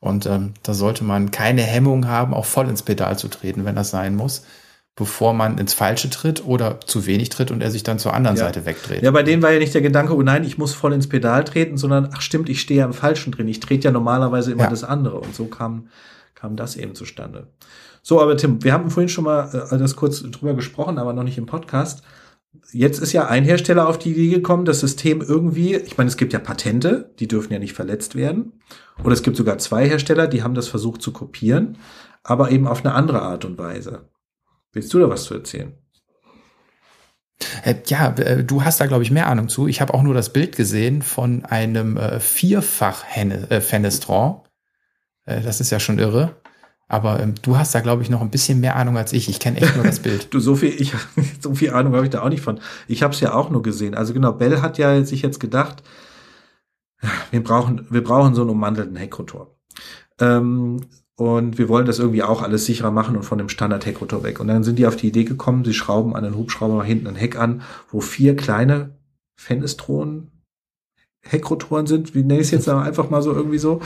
[0.00, 3.74] Und ähm, da sollte man keine Hemmung haben, auch voll ins Pedal zu treten, wenn
[3.74, 4.42] das sein muss
[4.96, 8.36] bevor man ins Falsche tritt oder zu wenig tritt und er sich dann zur anderen
[8.36, 8.44] ja.
[8.44, 9.02] Seite wegdreht.
[9.02, 11.44] Ja, bei denen war ja nicht der Gedanke, oh nein, ich muss voll ins Pedal
[11.44, 13.48] treten, sondern ach stimmt, ich stehe ja im Falschen drin.
[13.48, 14.70] Ich trete ja normalerweise immer ja.
[14.70, 15.20] das andere.
[15.20, 15.88] Und so kam,
[16.34, 17.48] kam das eben zustande.
[18.02, 21.24] So, aber Tim, wir haben vorhin schon mal äh, das kurz drüber gesprochen, aber noch
[21.24, 22.02] nicht im Podcast.
[22.72, 26.16] Jetzt ist ja ein Hersteller auf die Idee gekommen, das System irgendwie, ich meine, es
[26.16, 28.60] gibt ja Patente, die dürfen ja nicht verletzt werden.
[29.04, 31.78] Oder es gibt sogar zwei Hersteller, die haben das versucht zu kopieren,
[32.22, 34.08] aber eben auf eine andere Art und Weise.
[34.72, 35.72] Willst du da was zu erzählen?
[37.64, 39.66] Äh, ja, äh, du hast da, glaube ich, mehr Ahnung zu.
[39.66, 44.42] Ich habe auch nur das Bild gesehen von einem äh, Vierfach-Fenestron.
[45.24, 46.36] Äh, das ist ja schon irre.
[46.86, 49.28] Aber ähm, du hast da, glaube ich, noch ein bisschen mehr Ahnung als ich.
[49.28, 50.26] Ich kenne echt nur das Bild.
[50.34, 50.92] du, so viel, ich,
[51.40, 52.60] so viel Ahnung habe ich da auch nicht von.
[52.88, 53.94] Ich habe es ja auch nur gesehen.
[53.94, 55.82] Also genau, Bell hat ja sich jetzt gedacht,
[57.30, 59.56] wir brauchen, wir brauchen so einen ummantelten Heckrotor.
[60.18, 60.82] Ähm,
[61.20, 64.40] und wir wollen das irgendwie auch alles sicherer machen und von dem Standard-Heckrotor weg.
[64.40, 67.14] Und dann sind die auf die Idee gekommen, sie schrauben an den Hubschrauber hinten ein
[67.14, 67.60] Heck an,
[67.90, 68.94] wo vier kleine
[69.36, 70.30] Fenestronen
[71.20, 73.82] Heckrotoren sind, wie nenne ich es jetzt einfach mal so irgendwie so,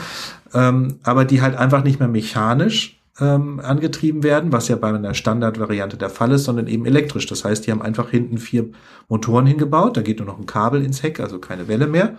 [0.53, 5.13] ähm, aber die halt einfach nicht mehr mechanisch ähm, angetrieben werden, was ja bei einer
[5.13, 7.25] Standardvariante der Fall ist, sondern eben elektrisch.
[7.25, 8.69] Das heißt, die haben einfach hinten vier
[9.09, 12.15] Motoren hingebaut, da geht nur noch ein Kabel ins Heck, also keine Welle mehr,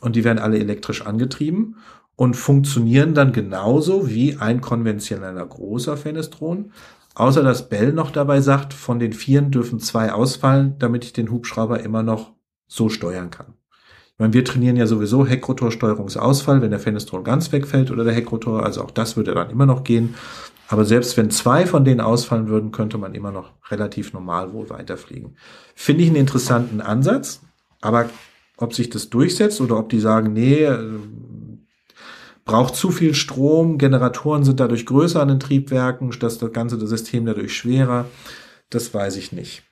[0.00, 1.76] und die werden alle elektrisch angetrieben
[2.16, 6.72] und funktionieren dann genauso wie ein konventioneller großer Fenestron.
[7.14, 11.30] Außer dass Bell noch dabei sagt, von den Vieren dürfen zwei ausfallen, damit ich den
[11.30, 12.32] Hubschrauber immer noch
[12.66, 13.54] so steuern kann.
[14.12, 18.64] Ich meine, wir trainieren ja sowieso Heckrotorsteuerungsausfall, wenn der Fenestron ganz wegfällt oder der Heckrotor,
[18.64, 20.14] also auch das würde dann immer noch gehen.
[20.68, 24.68] Aber selbst wenn zwei von denen ausfallen würden, könnte man immer noch relativ normal wohl
[24.68, 25.36] weiterfliegen.
[25.74, 27.42] Finde ich einen interessanten Ansatz,
[27.80, 28.10] aber
[28.56, 30.66] ob sich das durchsetzt oder ob die sagen, nee,
[32.46, 37.26] braucht zu viel Strom, Generatoren sind dadurch größer an den Triebwerken, das, das ganze System
[37.26, 38.06] dadurch schwerer.
[38.70, 39.64] Das weiß ich nicht.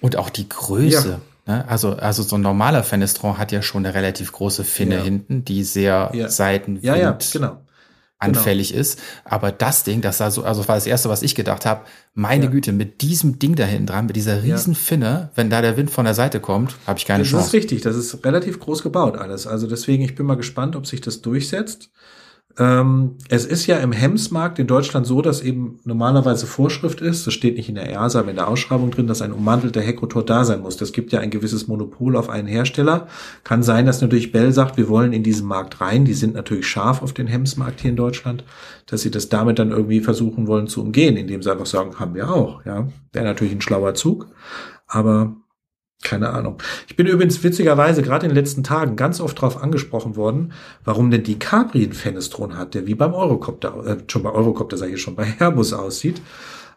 [0.00, 1.20] Und auch die Größe.
[1.46, 1.54] Ja.
[1.54, 1.68] Ne?
[1.68, 5.02] Also, also so ein normaler Fenestron hat ja schon eine relativ große Finne ja.
[5.02, 6.28] hinten, die sehr ja.
[6.28, 7.63] Seitenwind ja, ja, genau
[8.18, 8.80] anfällig genau.
[8.80, 9.00] ist.
[9.24, 11.84] Aber das Ding, das war so, also war das erste, was ich gedacht habe,
[12.14, 12.50] meine ja.
[12.50, 15.90] Güte, mit diesem Ding da hinten dran, mit dieser riesen Finne, wenn da der Wind
[15.90, 17.44] von der Seite kommt, habe ich keine das Chance.
[17.44, 19.46] Das ist richtig, das ist relativ groß gebaut alles.
[19.46, 21.90] Also deswegen, ich bin mal gespannt, ob sich das durchsetzt.
[22.56, 27.34] Ähm, es ist ja im Hemsmarkt in Deutschland so, dass eben normalerweise Vorschrift ist, das
[27.34, 30.44] steht nicht in der EASA, aber in der Ausschreibung drin, dass ein ummantelter Heckrotor da
[30.44, 30.76] sein muss.
[30.76, 33.08] Das gibt ja ein gewisses Monopol auf einen Hersteller.
[33.42, 36.04] Kann sein, dass natürlich Bell sagt, wir wollen in diesen Markt rein.
[36.04, 38.44] Die sind natürlich scharf auf den Hemsmarkt hier in Deutschland,
[38.86, 42.14] dass sie das damit dann irgendwie versuchen wollen zu umgehen, indem sie einfach sagen, haben
[42.14, 42.64] wir auch.
[42.64, 44.28] Ja, wäre natürlich ein schlauer Zug,
[44.86, 45.34] aber
[46.04, 46.58] keine Ahnung.
[46.86, 50.52] Ich bin übrigens witzigerweise gerade in den letzten Tagen ganz oft darauf angesprochen worden,
[50.84, 54.76] warum denn die Capri einen Fenestron hat, der wie beim Eurocopter, äh, schon bei Eurocopter
[54.76, 56.20] sage ich schon, bei Airbus aussieht.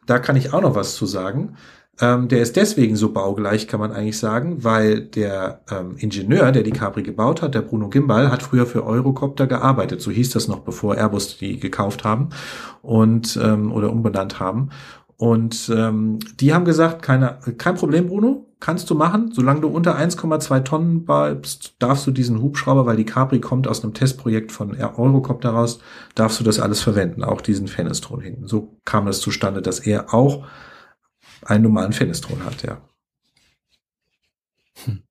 [0.07, 1.57] Da kann ich auch noch was zu sagen.
[1.99, 6.61] Ähm, der ist deswegen so baugleich, kann man eigentlich sagen, weil der ähm, Ingenieur, der
[6.63, 10.01] die Capri gebaut hat, der Bruno Gimbal, hat früher für Eurocopter gearbeitet.
[10.01, 12.29] So hieß das noch, bevor Airbus die gekauft haben
[12.83, 14.69] und ähm, oder umbenannt haben.
[15.17, 19.31] Und ähm, die haben gesagt, keine, kein Problem, Bruno, kannst du machen.
[19.33, 23.83] Solange du unter 1,2 Tonnen bleibst, darfst du diesen Hubschrauber, weil die Capri kommt aus
[23.83, 25.79] einem Testprojekt von Eurocopter raus,
[26.13, 28.47] darfst du das alles verwenden, auch diesen Fenestron hinten.
[28.47, 30.45] So kam es zustande, dass er auch
[31.43, 32.81] einen normalen Fenestron hat, ja.
[34.85, 35.01] Hm.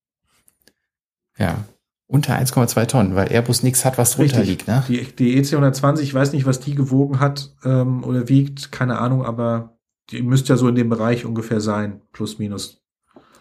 [1.37, 1.65] Ja,
[2.07, 4.69] unter 1,2 Tonnen, weil Airbus nichts hat, was drunter liegt.
[4.69, 4.85] Ne?
[4.89, 9.25] Die, die EC120, ich weiß nicht, was die gewogen hat ähm, oder wiegt, keine Ahnung,
[9.25, 9.76] aber
[10.11, 12.83] die müsste ja so in dem Bereich ungefähr sein, plus minus.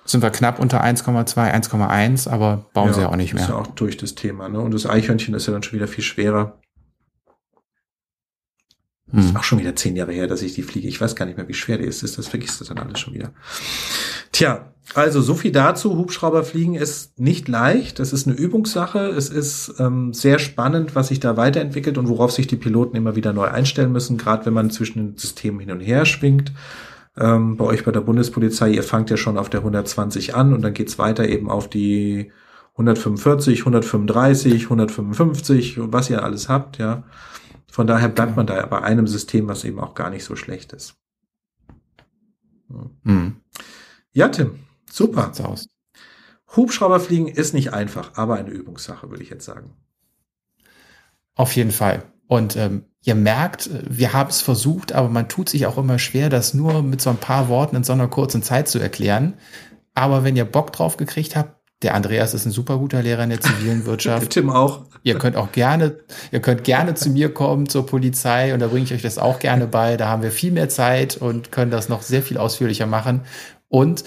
[0.06, 3.44] Sind wir knapp unter 1,2, 1,1, aber bauen ja, sie ja auch nicht mehr.
[3.44, 4.50] Ist ja auch durch das Thema.
[4.50, 4.60] Ne?
[4.60, 6.60] Und das Eichhörnchen ist ja dann schon wieder viel schwerer.
[9.16, 9.24] Hm.
[9.24, 10.88] Ist auch schon wieder zehn Jahre her, dass ich die fliege.
[10.88, 12.04] Ich weiß gar nicht mehr, wie schwer die ist.
[12.04, 13.32] Das vergisst du dann alles schon wieder.
[14.32, 15.98] Tja, also so viel dazu.
[15.98, 18.00] Hubschrauberfliegen ist nicht leicht.
[18.00, 19.08] Das ist eine Übungssache.
[19.08, 23.16] Es ist ähm, sehr spannend, was sich da weiterentwickelt und worauf sich die Piloten immer
[23.16, 26.52] wieder neu einstellen müssen, gerade wenn man zwischen den Systemen hin und her schwingt.
[27.18, 30.62] Ähm, bei euch bei der Bundespolizei, ihr fangt ja schon auf der 120 an und
[30.62, 32.32] dann geht's weiter eben auf die
[32.74, 37.04] 145, 135, 155 und was ihr alles habt, ja.
[37.76, 40.72] Von daher bleibt man da bei einem System, was eben auch gar nicht so schlecht
[40.72, 40.96] ist.
[43.04, 43.42] Mhm.
[44.14, 44.60] Ja, Tim,
[44.90, 45.34] super.
[45.44, 45.68] Aus.
[46.56, 49.74] Hubschrauberfliegen ist nicht einfach, aber eine Übungssache, würde ich jetzt sagen.
[51.36, 52.04] Auf jeden Fall.
[52.28, 56.30] Und ähm, ihr merkt, wir haben es versucht, aber man tut sich auch immer schwer,
[56.30, 59.34] das nur mit so ein paar Worten in so einer kurzen Zeit zu erklären.
[59.94, 63.30] Aber wenn ihr Bock drauf gekriegt habt, der Andreas ist ein super guter Lehrer in
[63.30, 64.24] der zivilen Wirtschaft.
[64.24, 64.86] der Tim auch.
[65.04, 66.00] Ihr könnt auch gerne,
[66.32, 69.38] ihr könnt gerne zu mir kommen zur Polizei und da bringe ich euch das auch
[69.38, 69.96] gerne bei.
[69.96, 73.22] Da haben wir viel mehr Zeit und können das noch sehr viel ausführlicher machen.
[73.70, 74.04] Und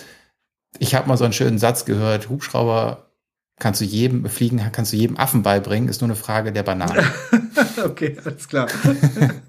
[0.80, 3.06] ich habe mal so einen schönen Satz gehört, Hubschrauber
[3.60, 7.04] kannst du jedem fliegen, kannst du jedem Affen beibringen, ist nur eine Frage der Banane.
[7.84, 8.66] okay, alles klar.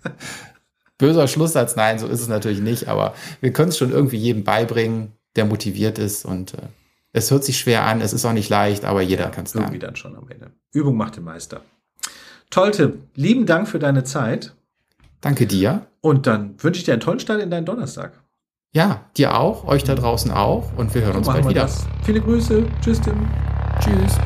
[1.00, 4.44] Böser Schlusssatz, nein, so ist es natürlich nicht, aber wir können es schon irgendwie jedem
[4.44, 6.68] beibringen, der motiviert ist und äh,
[7.20, 9.54] es hört sich schwer an, es ist auch nicht leicht, aber jeder ja, kann es
[9.54, 10.52] Irgendwie dann schon am Ende.
[10.74, 11.62] Übung macht den Meister.
[12.50, 13.04] Toll, Tim.
[13.16, 14.56] Lieben Dank für deine Zeit.
[15.22, 15.86] Danke dir.
[16.02, 18.14] Und dann wünsche ich dir einen tollen Start in deinen Donnerstag.
[18.74, 21.62] Ja, dir auch, euch da draußen auch und wir hören so uns bald wieder.
[21.62, 21.86] Das.
[22.04, 22.66] Viele Grüße.
[22.82, 23.28] Tschüss, Tim.
[23.80, 24.18] Tschüss.